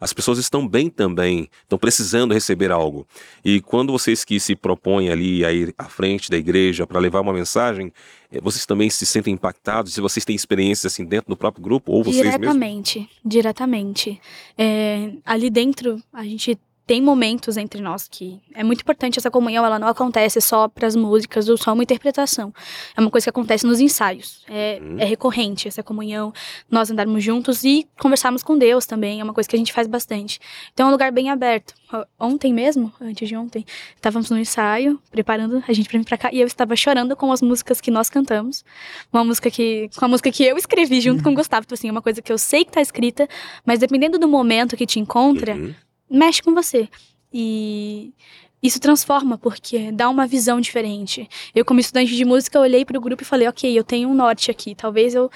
as 0.00 0.12
pessoas 0.12 0.38
estão 0.38 0.66
bem 0.66 0.90
também, 0.90 1.48
estão 1.62 1.78
precisando 1.78 2.34
receber 2.34 2.70
algo. 2.70 3.06
E 3.44 3.60
quando 3.60 3.92
vocês 3.92 4.24
que 4.24 4.38
se 4.38 4.54
propõem 4.54 5.10
ali 5.10 5.44
a 5.44 5.52
ir 5.52 5.74
à 5.78 5.84
frente 5.84 6.30
da 6.30 6.36
igreja 6.36 6.86
para 6.86 6.98
levar 7.00 7.20
uma 7.20 7.32
mensagem, 7.32 7.92
eh, 8.30 8.40
vocês 8.40 8.66
também 8.66 8.90
se 8.90 9.06
sentem 9.06 9.34
impactados? 9.34 9.94
Se 9.94 10.00
vocês 10.00 10.24
têm 10.24 10.36
experiências 10.36 10.92
assim 10.92 11.04
dentro 11.04 11.28
do 11.28 11.36
próprio 11.36 11.62
grupo 11.62 11.92
ou 11.92 12.02
vocês 12.02 12.16
mesmos? 12.16 12.40
diretamente, 12.40 13.10
diretamente. 13.24 14.20
É, 14.58 15.12
ali 15.24 15.50
dentro, 15.50 16.02
a 16.12 16.24
gente 16.24 16.58
tem 16.86 17.00
momentos 17.00 17.56
entre 17.56 17.80
nós 17.80 18.06
que 18.08 18.40
é 18.54 18.62
muito 18.62 18.80
importante 18.82 19.18
essa 19.18 19.30
comunhão, 19.30 19.64
ela 19.64 19.78
não 19.78 19.88
acontece 19.88 20.40
só 20.40 20.68
para 20.68 20.86
as 20.86 20.94
músicas 20.94 21.48
ou 21.48 21.56
só 21.56 21.72
uma 21.72 21.82
interpretação. 21.82 22.52
É 22.96 23.00
uma 23.00 23.10
coisa 23.10 23.24
que 23.24 23.30
acontece 23.30 23.66
nos 23.66 23.80
ensaios. 23.80 24.44
É, 24.48 24.78
Uhum. 24.82 24.98
é 25.00 25.04
recorrente 25.04 25.66
essa 25.68 25.82
comunhão, 25.82 26.32
nós 26.70 26.90
andarmos 26.90 27.22
juntos 27.24 27.64
e 27.64 27.86
conversarmos 27.98 28.42
com 28.42 28.58
Deus 28.58 28.84
também, 28.86 29.20
é 29.20 29.24
uma 29.24 29.32
coisa 29.32 29.48
que 29.48 29.56
a 29.56 29.58
gente 29.58 29.72
faz 29.72 29.86
bastante. 29.86 30.38
Então 30.72 30.86
é 30.86 30.88
um 30.88 30.92
lugar 30.92 31.10
bem 31.12 31.30
aberto. 31.30 31.74
Ontem 32.18 32.52
mesmo, 32.52 32.92
antes 33.00 33.28
de 33.28 33.36
ontem, 33.36 33.64
estávamos 33.94 34.28
no 34.28 34.36
ensaio, 34.38 34.98
preparando 35.12 35.62
a 35.68 35.72
gente 35.72 35.88
pra 35.88 35.96
vir 35.98 36.04
pra 36.04 36.18
cá, 36.18 36.30
e 36.32 36.40
eu 36.40 36.46
estava 36.46 36.74
chorando 36.74 37.14
com 37.14 37.30
as 37.30 37.40
músicas 37.40 37.80
que 37.80 37.88
nós 37.90 38.10
cantamos. 38.10 38.64
Uma 39.12 39.22
música 39.24 39.48
que. 39.48 39.88
Com 39.96 40.04
a 40.04 40.08
música 40.08 40.32
que 40.32 40.42
eu 40.44 40.56
escrevi 40.56 41.00
junto 41.00 41.22
com 41.22 41.30
o 41.30 41.34
Gustavo. 41.36 41.62
Tipo 41.62 41.74
assim, 41.74 41.88
é 41.88 41.92
uma 41.92 42.02
coisa 42.02 42.20
que 42.20 42.32
eu 42.32 42.38
sei 42.38 42.64
que 42.64 42.72
tá 42.72 42.80
escrita, 42.80 43.28
mas 43.64 43.78
dependendo 43.78 44.18
do 44.18 44.26
momento 44.26 44.76
que 44.76 44.86
te 44.86 44.98
encontra, 44.98 45.54
Uhum. 45.54 45.72
Mexe 46.10 46.42
com 46.42 46.54
você. 46.54 46.88
E 47.32 48.12
isso 48.62 48.80
transforma, 48.80 49.36
porque 49.36 49.92
dá 49.92 50.08
uma 50.08 50.26
visão 50.26 50.60
diferente. 50.60 51.28
Eu, 51.54 51.64
como 51.64 51.80
estudante 51.80 52.16
de 52.16 52.24
música, 52.24 52.58
olhei 52.58 52.84
pro 52.84 53.00
grupo 53.00 53.22
e 53.22 53.26
falei, 53.26 53.46
ok, 53.46 53.78
eu 53.78 53.84
tenho 53.84 54.08
um 54.08 54.14
norte 54.14 54.50
aqui. 54.50 54.74
Talvez 54.74 55.14
eu 55.14 55.30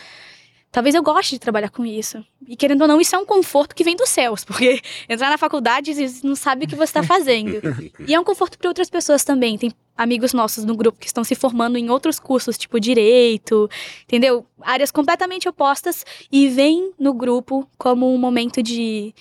talvez 0.70 0.94
eu 0.94 1.02
goste 1.02 1.34
de 1.34 1.38
trabalhar 1.38 1.70
com 1.70 1.84
isso. 1.84 2.24
E 2.46 2.56
querendo 2.56 2.82
ou 2.82 2.88
não, 2.88 3.00
isso 3.00 3.14
é 3.14 3.18
um 3.18 3.24
conforto 3.24 3.74
que 3.74 3.84
vem 3.84 3.96
dos 3.96 4.08
céus, 4.08 4.44
porque 4.46 4.80
entrar 5.08 5.30
na 5.30 5.38
faculdade 5.38 5.94
você 5.94 6.26
não 6.26 6.36
sabe 6.36 6.64
o 6.64 6.68
que 6.68 6.76
você 6.76 6.84
está 6.84 7.02
fazendo. 7.02 7.60
e 8.06 8.14
é 8.14 8.20
um 8.20 8.24
conforto 8.24 8.58
para 8.58 8.68
outras 8.68 8.88
pessoas 8.88 9.24
também. 9.24 9.58
Tem 9.58 9.72
amigos 9.96 10.32
nossos 10.32 10.64
no 10.64 10.76
grupo 10.76 10.98
que 10.98 11.06
estão 11.06 11.24
se 11.24 11.34
formando 11.34 11.76
em 11.76 11.90
outros 11.90 12.20
cursos, 12.20 12.56
tipo 12.56 12.78
direito, 12.78 13.68
entendeu? 14.04 14.46
Áreas 14.62 14.90
completamente 14.90 15.48
opostas 15.48 16.04
e 16.30 16.48
vem 16.48 16.92
no 16.98 17.12
grupo 17.12 17.68
como 17.76 18.12
um 18.12 18.18
momento 18.18 18.62
de 18.62 19.14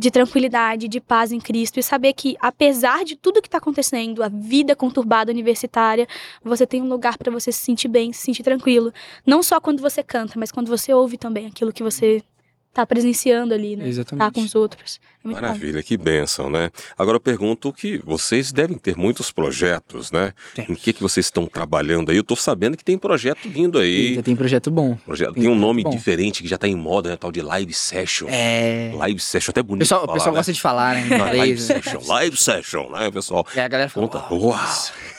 de 0.00 0.10
tranquilidade, 0.10 0.88
de 0.88 0.98
paz 0.98 1.30
em 1.30 1.38
Cristo 1.38 1.78
e 1.78 1.82
saber 1.82 2.14
que, 2.14 2.34
apesar 2.40 3.04
de 3.04 3.16
tudo 3.16 3.42
que 3.42 3.48
está 3.48 3.58
acontecendo, 3.58 4.22
a 4.22 4.28
vida 4.28 4.74
conturbada 4.74 5.30
universitária, 5.30 6.08
você 6.42 6.66
tem 6.66 6.80
um 6.80 6.88
lugar 6.88 7.18
para 7.18 7.30
você 7.30 7.52
se 7.52 7.58
sentir 7.58 7.88
bem, 7.88 8.10
se 8.10 8.22
sentir 8.22 8.42
tranquilo. 8.42 8.94
Não 9.26 9.42
só 9.42 9.60
quando 9.60 9.82
você 9.82 10.02
canta, 10.02 10.38
mas 10.38 10.50
quando 10.50 10.68
você 10.68 10.94
ouve 10.94 11.18
também 11.18 11.46
aquilo 11.46 11.70
que 11.70 11.82
você 11.82 12.22
tá 12.72 12.86
presenciando 12.86 13.52
ali, 13.54 13.76
né? 13.76 13.88
Exatamente. 13.88 14.24
Tá 14.26 14.30
com 14.32 14.40
os 14.44 14.54
outros. 14.54 15.00
É 15.22 15.28
muito 15.28 15.40
bom. 15.40 15.46
Maravilha, 15.46 15.82
que 15.82 15.96
bênção, 15.98 16.48
né? 16.48 16.70
Agora 16.96 17.16
eu 17.16 17.20
pergunto 17.20 17.72
que 17.72 17.98
vocês 18.04 18.52
devem 18.52 18.78
ter 18.78 18.96
muitos 18.96 19.30
projetos, 19.30 20.10
né? 20.10 20.32
Temos. 20.54 20.70
Em 20.70 20.74
que, 20.74 20.92
que 20.94 21.02
vocês 21.02 21.26
estão 21.26 21.46
trabalhando 21.46 22.10
aí? 22.10 22.16
Eu 22.16 22.24
tô 22.24 22.34
sabendo 22.36 22.76
que 22.76 22.84
tem 22.84 22.96
projeto 22.96 23.48
vindo 23.48 23.78
aí. 23.78 24.14
Já 24.14 24.22
tem 24.22 24.34
projeto 24.34 24.70
bom. 24.70 24.96
Projeto, 25.04 25.34
tem 25.34 25.42
tem 25.42 25.52
um 25.52 25.54
nome 25.58 25.82
bom. 25.82 25.90
diferente 25.90 26.42
que 26.42 26.48
já 26.48 26.56
tá 26.56 26.66
em 26.68 26.74
moda, 26.76 27.10
né? 27.10 27.16
Tal 27.16 27.30
de 27.30 27.42
live 27.42 27.72
session. 27.74 28.28
É. 28.30 28.92
Live 28.94 29.20
session, 29.20 29.50
até 29.50 29.60
O 29.60 29.64
bonito. 29.64 29.80
pessoal, 29.80 30.02
o 30.02 30.06
falar, 30.06 30.14
pessoal 30.14 30.32
né? 30.34 30.38
gosta 30.38 30.52
de 30.52 30.60
falar, 30.60 30.94
né? 30.94 31.06
Não, 31.18 31.26
live 31.36 31.60
né? 31.60 31.66
session, 31.82 32.00
live 32.06 32.36
session, 32.36 32.90
né, 32.90 33.10
pessoal? 33.10 33.46
E 33.54 33.60
a 33.60 33.68
galera 33.68 33.90
fala, 33.90 34.08
Conta. 34.08 34.18
"Uau, 34.32 34.40
Uau! 34.50 34.68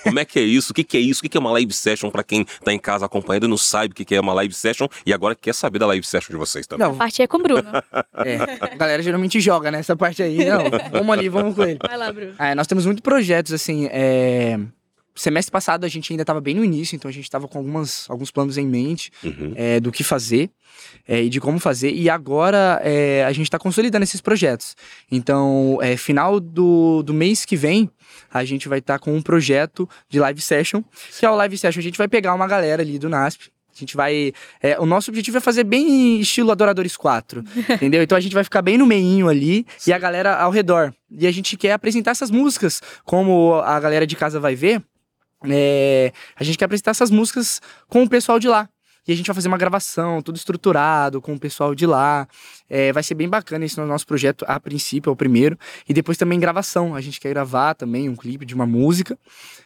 Como 0.03 0.17
é 0.19 0.25
que 0.25 0.39
é 0.39 0.41
isso? 0.41 0.71
O 0.71 0.73
que, 0.73 0.83
que 0.83 0.97
é 0.97 0.99
isso? 0.99 1.19
O 1.19 1.21
que, 1.23 1.29
que 1.29 1.37
é 1.37 1.39
uma 1.39 1.51
live 1.51 1.71
session 1.71 2.09
pra 2.09 2.23
quem 2.23 2.43
tá 2.63 2.73
em 2.73 2.79
casa 2.79 3.05
acompanhando 3.05 3.43
e 3.45 3.47
não 3.47 3.57
sabe 3.57 3.91
o 3.91 3.95
que, 3.95 4.03
que 4.03 4.15
é 4.15 4.19
uma 4.19 4.33
live 4.33 4.51
session 4.53 4.87
e 5.05 5.13
agora 5.13 5.35
quer 5.35 5.53
saber 5.53 5.77
da 5.77 5.85
live 5.85 6.03
session 6.05 6.31
de 6.33 6.37
vocês 6.37 6.65
também? 6.65 6.87
Não, 6.87 6.95
A 6.95 6.97
parte 6.97 7.21
é 7.21 7.27
com 7.27 7.37
o 7.37 7.40
Bruno. 7.41 7.69
é. 8.25 8.37
A 8.73 8.75
galera 8.75 9.01
geralmente 9.01 9.39
joga 9.39 9.71
nessa 9.71 9.95
parte 9.95 10.21
aí. 10.23 10.45
Não, 10.45 10.63
vamos 10.91 11.09
ali, 11.17 11.29
vamos 11.29 11.55
com 11.55 11.63
ele. 11.63 11.79
Vai 11.85 11.97
lá, 11.97 12.11
Bruno. 12.11 12.33
É, 12.37 12.55
nós 12.55 12.67
temos 12.67 12.85
muitos 12.85 13.01
projetos, 13.01 13.53
assim. 13.53 13.87
É... 13.91 14.59
Semestre 15.13 15.51
passado 15.51 15.83
a 15.83 15.89
gente 15.89 16.11
ainda 16.13 16.23
estava 16.23 16.39
bem 16.39 16.55
no 16.55 16.63
início, 16.63 16.95
então 16.95 17.09
a 17.09 17.11
gente 17.11 17.25
estava 17.25 17.45
com 17.45 17.57
algumas, 17.57 18.09
alguns 18.09 18.31
planos 18.31 18.57
em 18.57 18.65
mente 18.65 19.11
Uhum. 19.21 19.53
é, 19.57 19.77
do 19.79 19.91
que 19.91 20.05
fazer 20.05 20.49
é, 21.07 21.21
e 21.21 21.29
de 21.29 21.41
como 21.41 21.59
fazer. 21.59 21.91
E 21.91 22.09
agora 22.09 22.79
é, 22.83 23.25
a 23.25 23.31
gente 23.33 23.45
está 23.45 23.59
consolidando 23.59 24.03
esses 24.03 24.21
projetos. 24.21 24.75
Então, 25.11 25.77
é, 25.81 25.97
final 25.97 26.39
do, 26.39 27.03
do 27.03 27.13
mês 27.13 27.43
que 27.43 27.57
vem, 27.57 27.89
a 28.33 28.45
gente 28.45 28.69
vai 28.69 28.79
estar 28.79 28.99
com 28.99 29.13
um 29.13 29.21
projeto 29.21 29.87
de 30.09 30.19
live 30.19 30.41
session, 30.41 30.81
que 31.19 31.25
é 31.25 31.29
o 31.29 31.35
live 31.35 31.57
session. 31.57 31.79
A 31.79 31.83
gente 31.83 31.97
vai 31.97 32.07
pegar 32.07 32.33
uma 32.33 32.47
galera 32.47 32.81
ali 32.81 32.97
do 32.97 33.09
NASP. 33.09 33.51
A 33.73 33.79
gente 33.79 33.95
vai. 33.95 34.33
é, 34.61 34.79
o 34.79 34.85
nosso 34.85 35.09
objetivo 35.11 35.37
é 35.37 35.41
fazer 35.41 35.63
bem 35.63 36.19
estilo 36.19 36.51
Adoradores 36.51 36.95
4. 36.97 37.43
entendeu? 37.75 38.03
Então 38.03 38.17
a 38.17 38.21
gente 38.21 38.33
vai 38.33 38.43
ficar 38.43 38.61
bem 38.61 38.77
no 38.77 38.85
meinho 38.85 39.29
ali 39.29 39.65
e 39.85 39.93
a 39.93 39.97
galera 39.97 40.35
ao 40.35 40.51
redor. 40.51 40.93
E 41.09 41.25
a 41.25 41.31
gente 41.31 41.57
quer 41.57 41.73
apresentar 41.73 42.11
essas 42.11 42.31
músicas, 42.31 42.81
como 43.03 43.55
a 43.55 43.79
galera 43.79 44.05
de 44.05 44.15
casa 44.15 44.39
vai 44.39 44.55
ver. 44.55 44.81
é, 45.49 46.11
a 46.35 46.43
gente 46.43 46.57
quer 46.57 46.65
apresentar 46.65 46.91
essas 46.91 47.09
músicas 47.09 47.61
com 47.87 48.03
o 48.03 48.09
pessoal 48.09 48.39
de 48.39 48.47
lá. 48.47 48.69
E 49.07 49.11
a 49.11 49.15
gente 49.15 49.25
vai 49.25 49.33
fazer 49.33 49.47
uma 49.47 49.57
gravação, 49.57 50.21
tudo 50.21 50.35
estruturado 50.35 51.19
com 51.19 51.33
o 51.33 51.39
pessoal 51.39 51.73
de 51.73 51.85
lá. 51.87 52.27
É, 52.69 52.93
vai 52.93 53.01
ser 53.01 53.15
bem 53.15 53.27
bacana 53.27 53.65
esse 53.65 53.79
nosso 53.79 54.05
projeto, 54.05 54.45
a 54.47 54.59
princípio, 54.59 55.09
é 55.09 55.13
o 55.13 55.15
primeiro. 55.15 55.57
E 55.89 55.93
depois 55.93 56.17
também 56.17 56.39
gravação. 56.39 56.93
A 56.93 57.01
gente 57.01 57.19
quer 57.19 57.29
gravar 57.29 57.73
também 57.73 58.07
um 58.07 58.15
clipe 58.15 58.45
de 58.45 58.53
uma 58.53 58.65
música. 58.65 59.17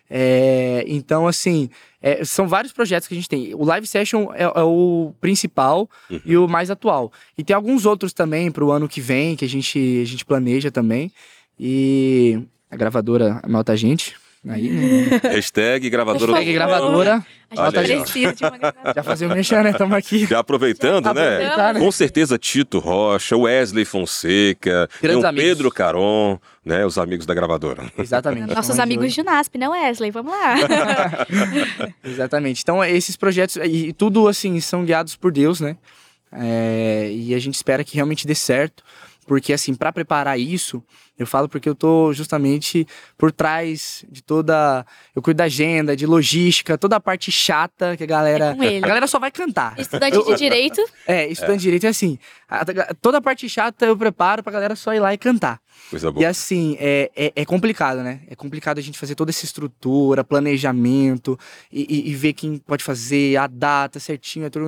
É, 0.09 0.85
então, 0.87 1.27
assim, 1.27 1.69
é, 2.01 2.23
são 2.23 2.47
vários 2.47 2.71
projetos 2.71 3.07
que 3.07 3.13
a 3.13 3.17
gente 3.17 3.27
tem. 3.27 3.53
O 3.55 3.65
Live 3.65 3.87
Session 3.87 4.31
é, 4.33 4.43
é 4.43 4.63
o 4.63 5.13
principal 5.19 5.89
Uhum. 6.09 6.21
e 6.25 6.37
o 6.37 6.47
mais 6.47 6.71
atual. 6.71 7.11
E 7.37 7.43
tem 7.43 7.55
alguns 7.55 7.85
outros 7.85 8.13
também 8.13 8.51
para 8.51 8.63
o 8.63 8.71
ano 8.71 8.87
que 8.87 9.01
vem 9.01 9.35
que 9.35 9.43
a 9.43 9.49
gente, 9.49 10.01
a 10.01 10.05
gente 10.05 10.23
planeja 10.23 10.71
também. 10.71 11.11
E 11.59 12.39
a 12.69 12.75
gravadora 12.75 13.41
nota 13.47 13.73
a 13.73 13.75
gente. 13.75 14.15
Aí, 14.47 14.69
né? 14.69 15.19
Hashtag 15.23 15.89
gravadora 15.89 16.33
Hashtag 16.33 16.53
gravadora. 16.53 17.25
Aí, 17.49 18.01
precisa 18.01 18.33
de 18.33 18.43
uma 18.43 18.57
gravadora. 18.57 18.93
Já 18.95 19.03
fazer 19.03 19.25
o 19.25 19.29
mexer, 19.29 19.63
né? 19.63 19.73
Tamo 19.73 19.95
aqui. 19.95 20.25
Já 20.25 20.39
aproveitando, 20.39 21.13
né? 21.13 21.39
Né? 21.39 21.79
Com 21.79 21.91
certeza 21.91 22.37
Tito 22.37 22.79
Rocha, 22.79 23.35
Wesley 23.35 23.85
Fonseca, 23.85 24.87
o. 25.01 25.33
Pedro 25.33 25.71
Caron, 25.71 26.39
né? 26.63 26.85
Os 26.85 26.97
amigos 26.97 27.25
da 27.25 27.33
gravadora. 27.33 27.91
Exatamente. 27.97 28.53
Nossos 28.53 28.79
amigos 28.79 29.13
de 29.13 29.21
UNASP, 29.21 29.57
né, 29.57 29.67
Wesley? 29.67 30.11
Vamos 30.11 30.31
lá. 30.31 30.55
Exatamente. 32.03 32.61
Então, 32.61 32.83
esses 32.83 33.15
projetos, 33.15 33.57
e 33.57 33.93
tudo 33.93 34.27
assim, 34.27 34.59
são 34.59 34.85
guiados 34.85 35.15
por 35.15 35.31
Deus, 35.31 35.59
né? 35.59 35.75
É, 36.31 37.09
e 37.11 37.33
a 37.33 37.39
gente 37.39 37.55
espera 37.55 37.83
que 37.83 37.95
realmente 37.95 38.27
dê 38.27 38.35
certo. 38.35 38.83
Porque, 39.25 39.51
assim, 39.53 39.73
para 39.73 39.91
preparar 39.91 40.39
isso, 40.39 40.83
eu 41.17 41.25
falo 41.25 41.49
porque 41.49 41.67
eu 41.67 41.73
tô 41.73 42.13
justamente 42.13 42.85
por 43.17 43.31
trás 43.31 44.05
de 44.09 44.21
toda. 44.21 44.85
Eu 45.15 45.21
cuido 45.21 45.37
da 45.39 45.45
agenda, 45.45 45.95
de 45.95 46.05
logística, 46.05 46.77
toda 46.77 46.95
a 46.97 46.99
parte 46.99 47.31
chata 47.31 47.97
que 47.97 48.03
a 48.03 48.07
galera. 48.07 48.51
É 48.51 48.55
com 48.55 48.63
ele. 48.63 48.85
a 48.85 48.87
galera 48.87 49.07
só 49.07 49.17
vai 49.17 49.31
cantar. 49.31 49.79
Estudante 49.79 50.23
de 50.23 50.35
direito, 50.35 50.79
É, 51.07 51.27
estudante 51.27 51.57
de 51.57 51.63
direito 51.63 51.85
é 51.85 51.89
assim. 51.89 52.19
a- 52.47 52.63
toda 53.01 53.17
a 53.17 53.21
parte 53.21 53.49
chata 53.49 53.85
eu 53.85 53.97
preparo 53.97 54.43
pra 54.43 54.51
galera 54.53 54.75
só 54.75 54.93
ir 54.93 54.99
lá 54.99 55.13
e 55.13 55.17
cantar. 55.17 55.59
Coisa 55.89 56.09
E 56.09 56.11
boa. 56.11 56.27
assim, 56.27 56.77
é, 56.79 57.11
é, 57.15 57.33
é 57.35 57.45
complicado, 57.45 58.03
né? 58.03 58.21
É 58.27 58.35
complicado 58.35 58.77
a 58.77 58.81
gente 58.81 58.97
fazer 58.99 59.15
toda 59.15 59.31
essa 59.31 59.43
estrutura, 59.43 60.23
planejamento 60.23 61.37
e, 61.71 61.81
e- 61.89 62.09
e 62.11 62.15
ver 62.15 62.33
quem 62.33 62.57
pode 62.57 62.83
fazer, 62.83 63.37
a 63.37 63.47
data 63.47 63.99
certinho, 63.99 64.45
é 64.45 64.49
tudo, 64.49 64.65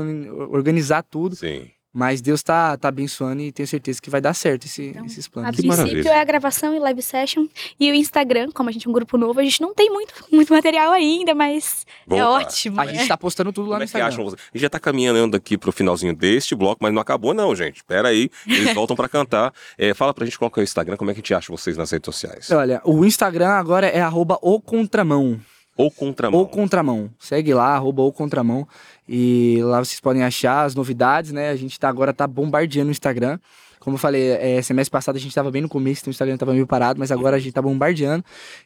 organizar 0.52 1.04
tudo. 1.04 1.36
Sim. 1.36 1.70
Mas 2.00 2.22
Deus 2.22 2.44
tá, 2.44 2.78
tá 2.78 2.90
abençoando 2.90 3.42
e 3.42 3.52
tenho 3.52 3.66
certeza 3.68 4.00
que 4.00 4.08
vai 4.08 4.22
dar 4.22 4.36
certo 4.36 4.66
esse- 4.66 4.90
Então, 4.90 5.04
esses 5.04 5.26
a 5.26 5.30
planos. 5.32 5.56
Que 5.56 5.64
princípio 5.64 5.86
maravilha. 5.86 6.10
é 6.12 6.22
a 6.22 6.24
gravação 6.24 6.76
e 6.76 6.80
live 6.80 7.02
session. 7.02 7.48
E 7.80 7.90
o 7.92 7.96
Instagram, 7.96 8.52
como 8.54 8.70
a 8.70 8.72
gente 8.72 8.86
é 8.86 8.90
um 8.90 8.94
grupo 8.94 9.18
novo, 9.18 9.40
a 9.40 9.44
gente 9.44 9.60
não 9.62 9.74
tem 9.74 9.90
muito, 9.90 10.14
muito 10.32 10.54
material 10.54 10.92
ainda, 10.94 11.34
mas 11.34 11.88
é 12.08 12.24
ótimo. 12.24 12.80
A 12.80 12.86
né? 12.86 12.94
gente 12.94 13.08
tá 13.08 13.18
postando 13.18 13.52
tudo 13.52 13.70
lá 13.70 13.78
Como 13.78 13.80
no 13.80 13.84
é 13.84 13.86
que 13.88 13.90
Instagram. 13.90 14.08
acham 14.10 14.24
vocês? 14.26 14.40
A 14.54 14.58
gente 14.58 14.62
já 14.62 14.70
tá 14.70 14.80
caminhando 14.80 15.36
aqui 15.36 15.58
pro 15.58 15.72
finalzinho 15.72 16.16
deste 16.16 16.54
bloco, 16.54 16.78
mas 16.82 16.94
não 16.94 17.02
acabou 17.02 17.34
não, 17.34 17.56
gente. 17.56 17.84
Pera 17.84 18.10
aí, 18.10 18.30
eles 18.46 18.74
voltam 18.76 18.96
pra 18.96 19.10
cantar. 19.10 19.52
É, 19.80 19.94
fala 19.94 20.14
pra 20.14 20.26
gente 20.26 20.38
qual 20.38 20.52
que 20.52 20.60
é 20.60 20.62
o 20.62 20.64
Instagram, 20.64 20.98
como 20.98 21.10
é 21.10 21.14
que 21.14 21.20
a 21.20 21.22
gente 21.22 21.34
acha 21.34 21.52
vocês 21.52 21.76
nas 21.78 21.90
redes 21.92 22.06
sociais. 22.06 22.52
Olha, 22.52 22.80
o 22.84 23.04
Instagram 23.06 23.50
agora 23.50 23.88
é 23.88 24.02
arroba 24.02 24.38
o 24.42 24.60
contramão. 24.62 25.40
Ou 25.76 25.92
contramão. 25.92 26.40
Ou 26.40 26.48
contramão. 26.48 27.10
Segue 27.20 27.54
lá, 27.54 27.76
arroba 27.76 28.02
o 28.02 28.12
contramão. 28.12 28.68
E 29.08 29.60
lá 29.64 29.84
vocês 29.84 30.00
podem 30.00 30.24
achar 30.24 30.64
as 30.64 30.76
novidades, 30.76 31.32
né? 31.32 31.50
A 31.50 31.56
gente 31.56 31.80
tá, 31.80 31.88
agora 31.88 32.14
tá 32.14 32.28
bombardeando 32.28 32.90
o 32.90 32.92
Instagram. 32.92 33.40
Como 33.88 33.96
eu 33.96 34.00
falei, 34.00 34.32
é, 34.32 34.62
semestre 34.62 34.92
passado 34.92 35.16
a 35.16 35.20
gente 35.20 35.34
tava 35.34 35.50
bem 35.50 35.62
no 35.62 35.70
começo, 35.70 36.02
então 36.02 36.10
o 36.10 36.12
Instagram 36.12 36.36
tava 36.36 36.52
meio 36.52 36.68
parado, 36.68 37.00
mas 37.00 37.10
agora 37.10 37.38
a 37.38 37.40
gente 37.40 37.54
tá 37.54 37.62
bombardeando. 37.62 38.22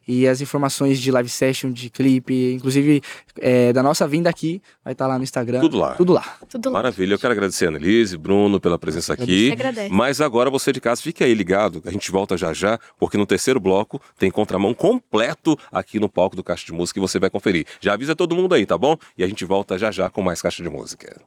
E 0.08 0.28
as 0.28 0.42
informações 0.42 1.00
de 1.00 1.12
live 1.12 1.30
session, 1.30 1.72
de 1.72 1.92
clipe, 1.92 2.54
inclusive 2.54 3.04
é, 3.38 3.72
da 3.72 3.84
nossa 3.84 4.08
vinda 4.08 4.32
aqui, 4.32 4.60
vai 4.84 4.94
estar 4.94 5.06
lá 5.06 5.20
no 5.20 5.24
Instagram. 5.24 5.60
Tudo 5.60 5.78
lá. 5.78 5.94
Tudo 5.94 6.14
lá. 6.14 6.38
Tudo 6.50 6.72
lá. 6.72 6.74
Maravilha, 6.74 7.14
eu 7.14 7.20
quero 7.20 7.34
agradecer 7.34 7.66
a 7.66 7.68
Annelise, 7.68 8.18
Bruno, 8.18 8.60
pela 8.60 8.80
presença 8.80 9.14
aqui. 9.14 9.50
Você 9.50 9.54
agradece. 9.54 9.94
Mas 9.94 10.20
agora 10.20 10.50
você 10.50 10.72
de 10.72 10.82
casa, 10.82 11.00
fique 11.04 11.24
aí 11.24 11.36
ligado, 11.36 11.84
a 11.86 11.92
gente 11.92 12.10
volta 12.10 12.36
já 12.36 12.52
já, 12.52 12.80
porque 12.98 13.16
no 13.16 13.28
terceiro 13.28 13.60
bloco 13.60 14.02
tem 14.18 14.32
contramão 14.32 14.74
completo 14.74 15.56
aqui 15.72 16.00
no 16.00 16.10
palco 16.10 16.36
do 16.36 16.44
Caixa 16.44 16.66
de 16.66 16.74
Música 16.74 16.98
e 16.98 17.02
você 17.02 17.20
vai 17.20 17.30
conferir. 17.30 17.68
Já 17.80 17.94
avisa 17.94 18.16
todo 18.16 18.36
mundo 18.36 18.56
aí, 18.56 18.66
tá 18.66 18.76
bom? 18.76 18.98
E 19.16 19.24
a 19.24 19.28
gente 19.28 19.46
volta 19.46 19.78
já 19.78 19.92
já 19.92 20.10
com 20.10 20.24
mais 20.24 20.42
Caixa 20.42 20.64
de 20.64 20.70
Música. 20.72 21.22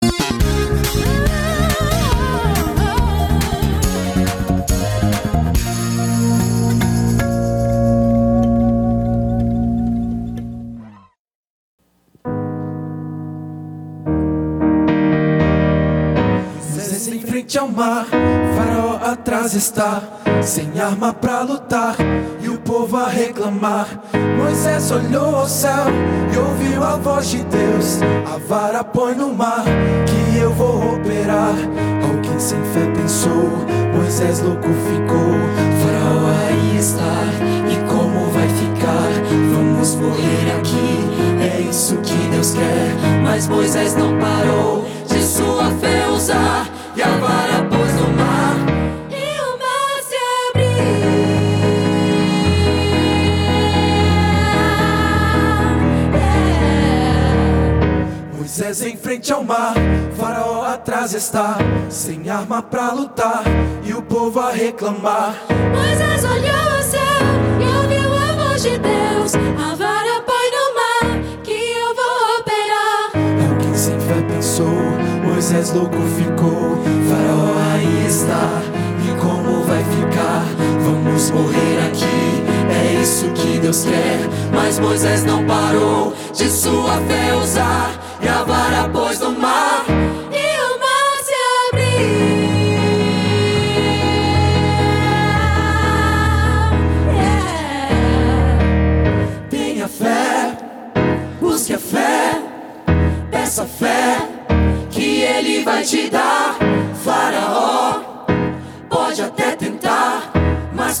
Moisés 0.00 1.07
frente 17.28 17.58
ao 17.58 17.68
mar, 17.68 18.06
faraó 18.56 19.12
atrás 19.12 19.54
está, 19.54 20.02
sem 20.42 20.80
arma 20.80 21.12
pra 21.12 21.42
lutar, 21.42 21.94
e 22.40 22.48
o 22.48 22.58
povo 22.58 22.96
a 22.96 23.06
reclamar. 23.06 23.86
Moisés 24.38 24.90
olhou 24.90 25.36
ao 25.36 25.46
céu 25.46 25.84
e 26.32 26.38
ouviu 26.38 26.82
a 26.82 26.96
voz 26.96 27.28
de 27.28 27.44
Deus: 27.44 28.00
A 28.32 28.38
vara 28.48 28.82
põe 28.82 29.14
no 29.14 29.34
mar, 29.34 29.62
que 30.06 30.38
eu 30.38 30.52
vou 30.54 30.94
operar. 30.94 31.54
Alguém 32.02 32.38
sem 32.38 32.62
fé 32.72 32.86
pensou, 32.96 33.50
Moisés 33.94 34.40
louco 34.40 34.62
ficou. 34.62 35.34
Faraó 35.82 36.30
aí 36.48 36.78
está, 36.78 37.24
e 37.70 37.76
como 37.90 38.30
vai 38.30 38.48
ficar? 38.48 39.10
Vamos 39.54 39.94
morrer 39.96 40.56
aqui, 40.58 41.56
é 41.56 41.60
isso 41.68 41.96
que 41.98 42.28
Deus 42.30 42.54
quer. 42.54 43.22
Mas 43.22 43.46
Moisés 43.46 43.94
não 43.94 44.18
parou 44.18 44.86
de 45.06 45.22
sua 45.22 45.70
fé 45.80 46.08
usar, 46.08 46.66
e 46.98 47.02
a 47.02 47.16
vara 47.18 47.64
pôs 47.70 47.92
no 47.94 48.08
mar. 48.14 48.56
E 49.08 49.40
o 49.40 49.56
mar 49.56 50.02
se 50.02 50.16
abriu. 50.48 50.68
Moisés 58.36 58.82
em 58.82 58.96
frente 58.96 59.32
ao 59.32 59.44
mar, 59.44 59.74
Faraó 60.18 60.64
atrás 60.64 61.14
está, 61.14 61.58
sem 61.88 62.28
arma 62.28 62.60
pra 62.62 62.92
lutar 62.92 63.44
e 63.84 63.94
o 63.94 64.02
povo 64.02 64.40
a 64.40 64.50
reclamar. 64.50 65.36
Moisés 65.72 66.24
olhou 66.24 66.78
o 66.78 66.82
céu 66.82 67.00
e 67.60 67.64
ouviu 67.76 68.12
a 68.12 68.32
voz 68.44 68.62
de 68.62 68.76
Deus. 68.76 69.34
A 69.36 69.76
Moisés 75.48 75.72
louco 75.72 75.96
ficou. 76.14 76.76
Faraó 77.08 77.56
aí 77.72 78.06
está, 78.06 78.60
e 79.02 79.18
como 79.18 79.64
vai 79.64 79.82
ficar? 79.82 80.44
Vamos 80.84 81.30
morrer 81.30 81.86
aqui, 81.86 82.44
é 82.70 83.00
isso 83.00 83.30
que 83.30 83.58
Deus 83.58 83.84
quer. 83.84 84.28
Mas 84.52 84.78
Moisés 84.78 85.24
não 85.24 85.46
parou 85.46 86.12
de 86.34 86.50
sua 86.50 86.98
fé 87.08 87.34
usar, 87.34 87.92
e 88.20 88.28
a 88.28 88.42
vara 88.42 88.90
pôs 88.90 89.20
no 89.20 89.27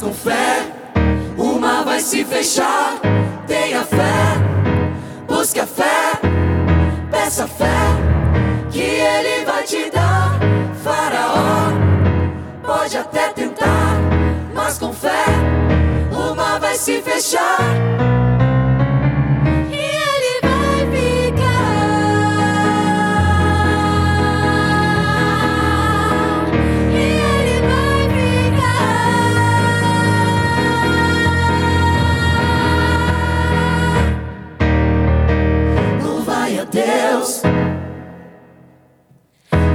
com 0.00 0.12
fé, 0.12 0.66
o 1.36 1.58
mar 1.58 1.84
vai 1.84 2.00
se 2.00 2.24
fechar. 2.24 2.98
Tenha 3.46 3.82
fé, 3.82 4.36
busque 5.26 5.60
a 5.60 5.66
fé, 5.66 6.20
peça 7.10 7.46
fé, 7.46 7.66
que 8.70 8.80
ele 8.80 9.44
vai 9.44 9.62
te 9.64 9.90
dar. 9.90 10.38
Faraó 10.82 11.72
pode 12.62 12.96
até 12.96 13.28
tentar, 13.28 13.96
mas 14.54 14.78
com 14.78 14.92
fé, 14.92 15.24
o 16.12 16.34
mar 16.34 16.60
vai 16.60 16.74
se 16.76 17.00
fechar. 17.02 17.58
Deus. 37.08 37.42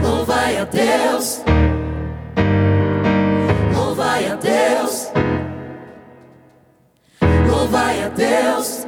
Louvai 0.04 0.58
a 0.58 0.66
Deus. 0.66 1.42
Louvai 3.76 4.28
a 4.28 4.36
Deus. 4.36 5.12
Louvai 7.48 8.04
a 8.04 8.10
Deus. 8.10 8.83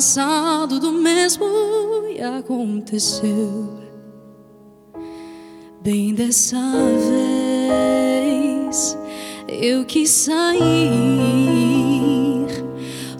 Cansado 0.00 0.80
do 0.80 0.92
mesmo 0.92 1.44
e 2.08 2.22
aconteceu. 2.22 3.68
Bem 5.82 6.14
dessa 6.14 6.56
vez 8.66 8.96
eu 9.46 9.84
quis 9.84 10.08
sair, 10.08 10.60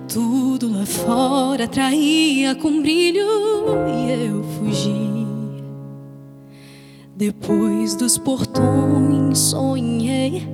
tudo 0.09 0.73
lá 0.73 0.87
fora 0.87 1.69
traía 1.69 2.55
com 2.55 2.81
brilho 2.81 3.29
e 3.87 4.13
eu 4.27 4.43
fugi. 4.43 5.27
Depois 7.15 7.95
dos 7.95 8.17
portões 8.17 9.39
sonhei, 9.39 10.49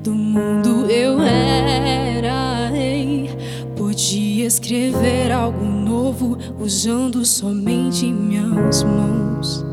do 0.00 0.14
mundo 0.14 0.88
eu 0.88 1.20
era. 1.20 2.61
Escrever 4.44 5.30
algo 5.30 5.64
novo 5.64 6.36
usando 6.58 7.24
somente 7.24 8.06
minhas 8.06 8.82
mãos. 8.82 9.64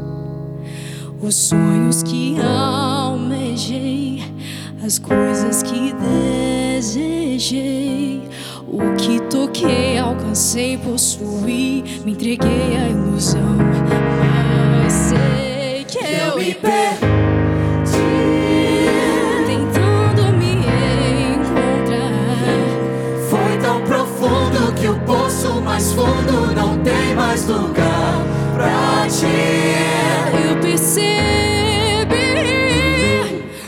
Os 1.20 1.34
sonhos 1.34 2.04
que 2.04 2.38
almejei, 2.40 4.24
as 4.86 5.00
coisas 5.00 5.64
que 5.64 5.92
desejei, 6.78 8.22
o 8.68 8.96
que 8.96 9.20
toquei, 9.22 9.98
alcancei, 9.98 10.78
possuí, 10.78 11.84
me 12.06 12.12
entreguei 12.12 12.78
à 12.78 12.90
ilusão. 12.90 13.58
Mas 14.84 14.94
sei 14.94 15.84
que 15.86 15.98
eu 15.98 16.38
me 16.38 16.54
me 16.54 17.09
mais 25.80 25.94
fundo 25.94 26.54
não 26.54 26.78
tem 26.80 27.16
mais 27.16 27.48
lugar 27.48 28.22
pra 28.54 29.08
ti. 29.08 29.26
Eu 30.46 30.58
percebi 30.60 31.08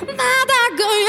nada 0.06 0.54
ganhei. 0.78 1.08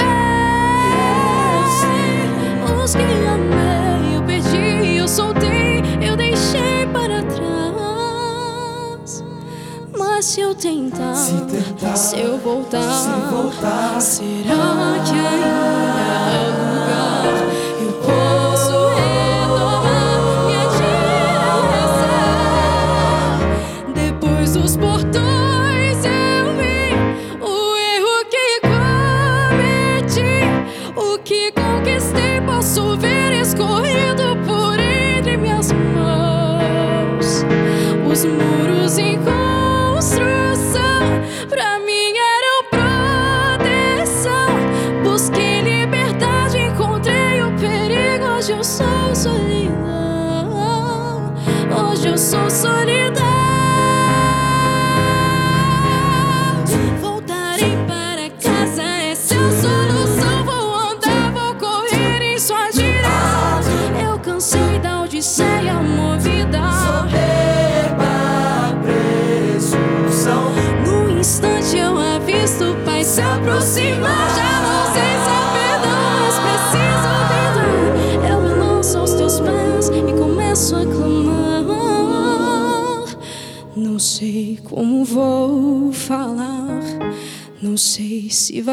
Os 2.85 2.95
que 2.95 3.03
amei 3.03 4.17
eu 4.17 4.23
perdi, 4.23 4.97
eu 4.99 5.09
soltei, 5.09 5.83
eu 6.01 6.17
deixei 6.17 6.87
para 6.93 7.21
trás. 7.25 7.43
Mas 9.99 10.25
se 10.27 10.41
eu 10.41 10.55
tentar, 10.55 11.17
Se 11.17 11.33
tentar, 11.33 11.97
se 11.97 12.21
eu 12.21 12.39
voltar, 12.39 12.81
se 12.81 13.09
voltar, 13.29 14.01
será 14.01 15.03
que 15.05 15.19
ainda 15.19 15.62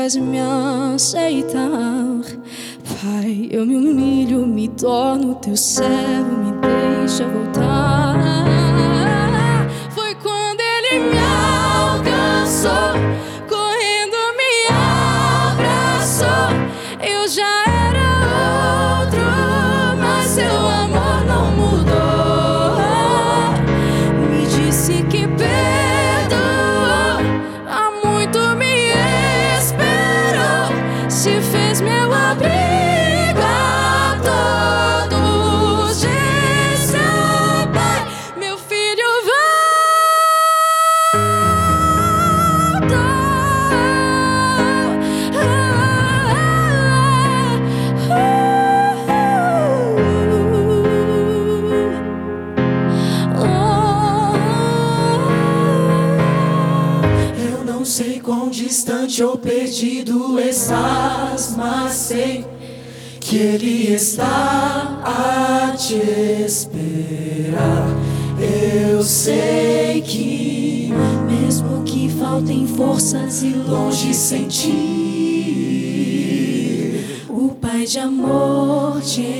vais 0.09 0.17
me 0.17 0.39
aceitar. 0.39 1.61
Pai, 2.83 3.47
eu 3.51 3.65
me 3.65 3.75
humilho, 3.75 4.47
me 4.47 4.67
torno 4.67 5.35
teu 5.35 5.55
servo, 5.55 6.35
me 6.37 6.51
deixa 6.97 7.27
voltar. 7.27 8.58
perdido 59.69 60.39
estás, 60.39 61.53
mas 61.55 61.93
sei 61.93 62.43
que 63.19 63.37
Ele 63.37 63.93
está 63.93 64.99
a 65.03 65.75
te 65.77 65.93
esperar. 66.43 67.87
Eu 68.39 69.03
sei 69.03 70.01
que, 70.01 70.91
mesmo 71.27 71.83
que 71.83 72.09
faltem 72.09 72.65
forças 72.65 73.43
e 73.43 73.49
longe 73.51 74.11
sentir, 74.11 74.73
o 77.29 77.49
Pai 77.49 77.85
de 77.85 77.99
amor 77.99 78.99
te 79.01 79.38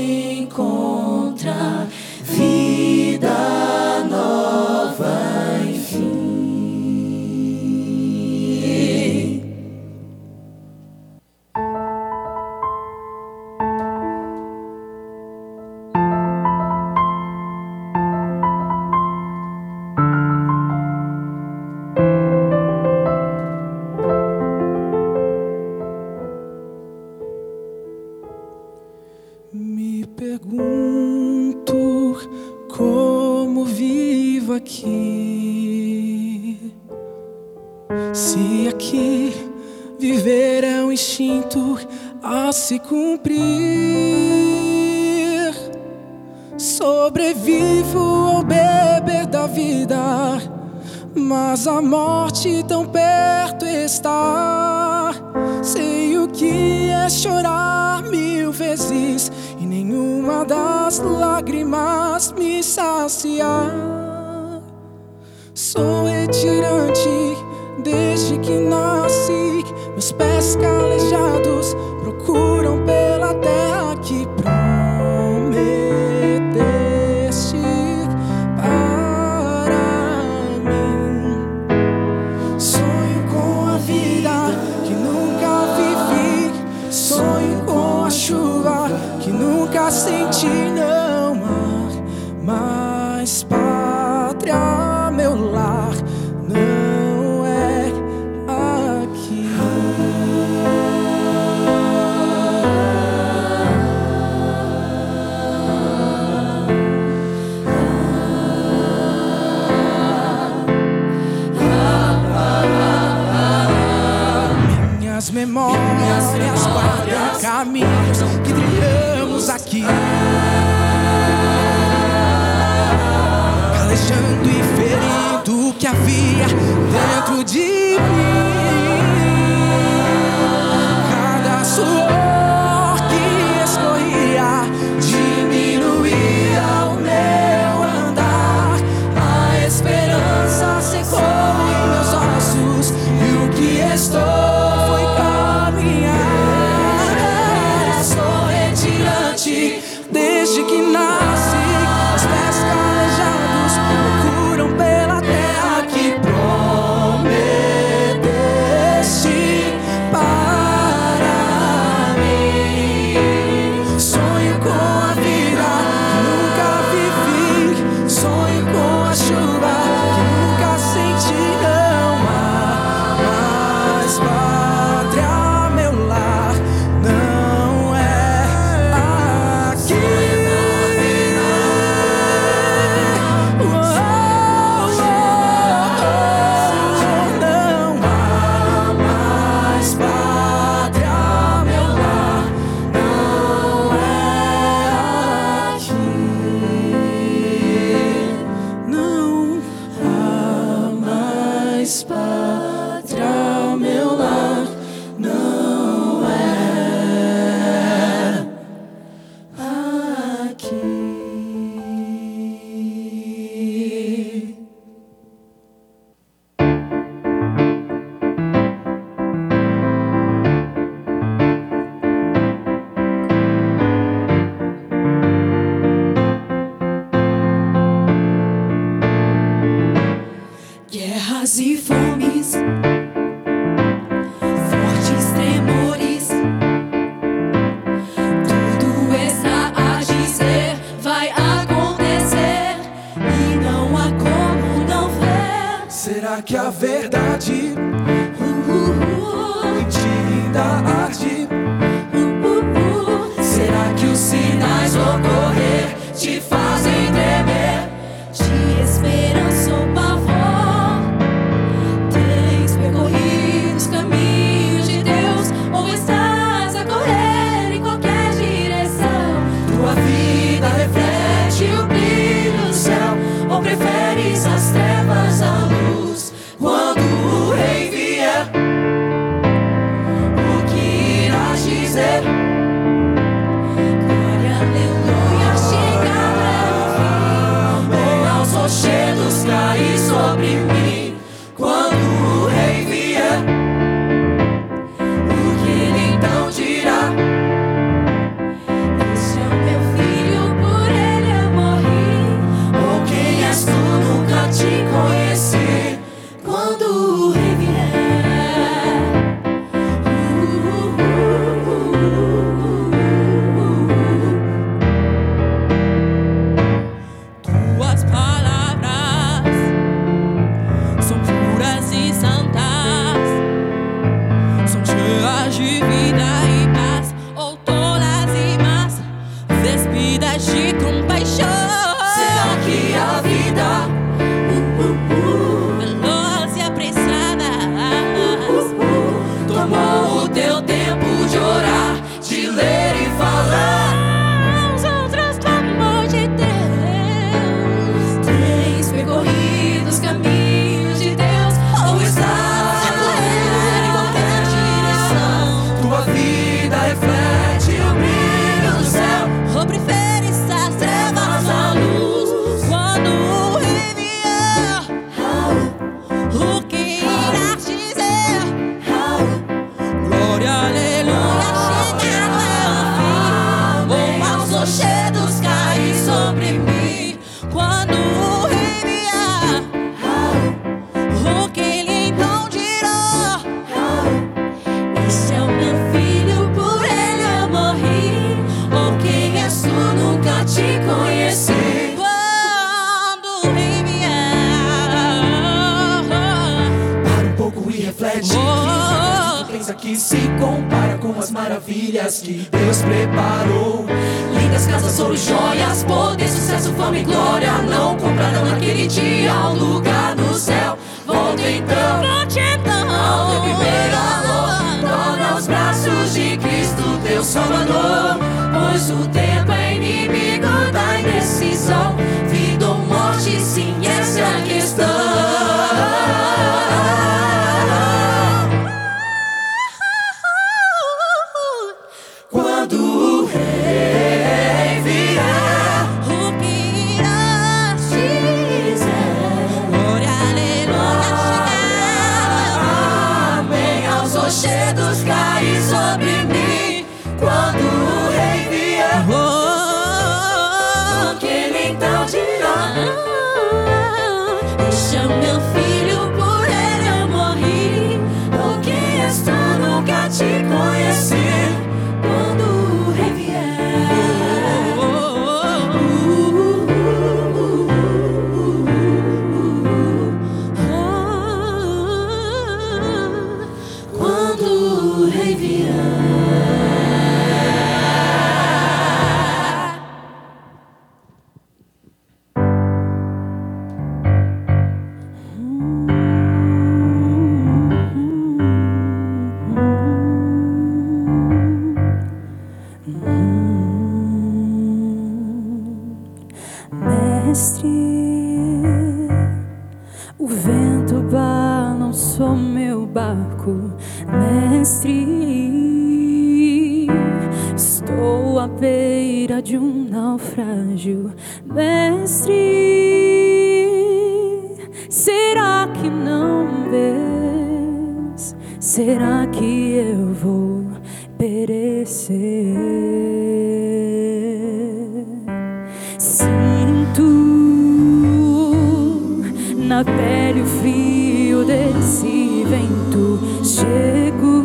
minha 529.80 529.84
pele 529.84 530.42
o 530.42 530.46
frio 530.46 531.46
desse 531.46 532.44
vento. 532.46 533.20
Chego 533.44 534.40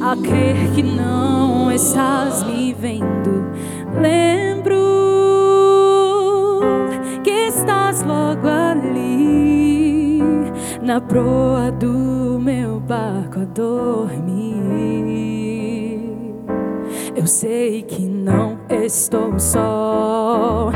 a 0.00 0.16
crer 0.16 0.72
que 0.74 0.82
não 0.82 1.70
estás 1.70 2.42
me 2.44 2.74
vendo. 2.74 3.46
Lembro 4.00 4.76
que 7.22 7.30
estás 7.30 8.02
logo 8.02 8.48
ali 8.48 10.20
na 10.82 11.00
proa 11.00 11.70
do 11.70 12.38
meu 12.40 12.80
barco 12.80 13.40
a 13.40 13.44
dormir. 13.44 14.42
Eu 17.14 17.26
sei 17.26 17.82
que 17.82 18.02
não 18.02 18.61
estou 18.84 19.38
só. 19.38 20.70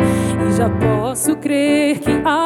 E 0.48 0.52
já 0.57 0.70
posso 0.70 1.36
crer 1.36 1.98
que 1.98 2.11
há 2.24 2.45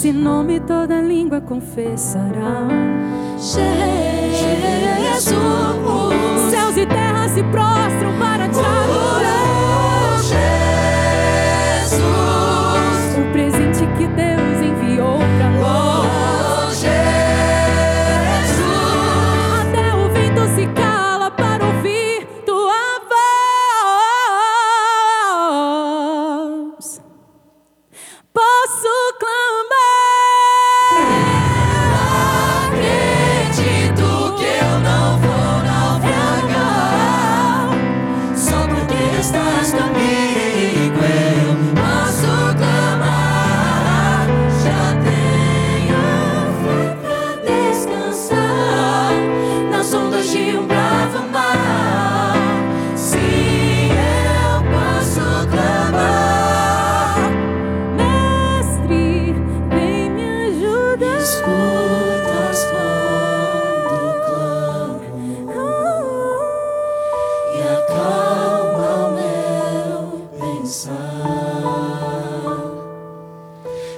Esse 0.00 0.14
nome 0.14 0.58
toda 0.60 1.02
língua 1.02 1.42
confessará. 1.42 2.66
Jesus, 3.36 3.66
céus 6.50 6.76
e 6.78 6.86
terra 6.86 7.28
se 7.28 7.42
prostram 7.42 8.18
para 8.18 8.48
te 8.48 8.60
adorar. 8.60 10.59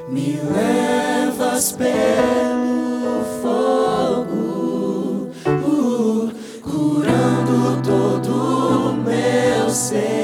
me 0.08 0.36
levas 0.36 1.72
pelo 1.72 3.24
fogo, 3.40 5.30
uh, 5.46 6.32
curando 6.62 7.82
todo 7.82 8.90
o 8.90 8.92
meu 8.94 9.70
ser. 9.70 10.21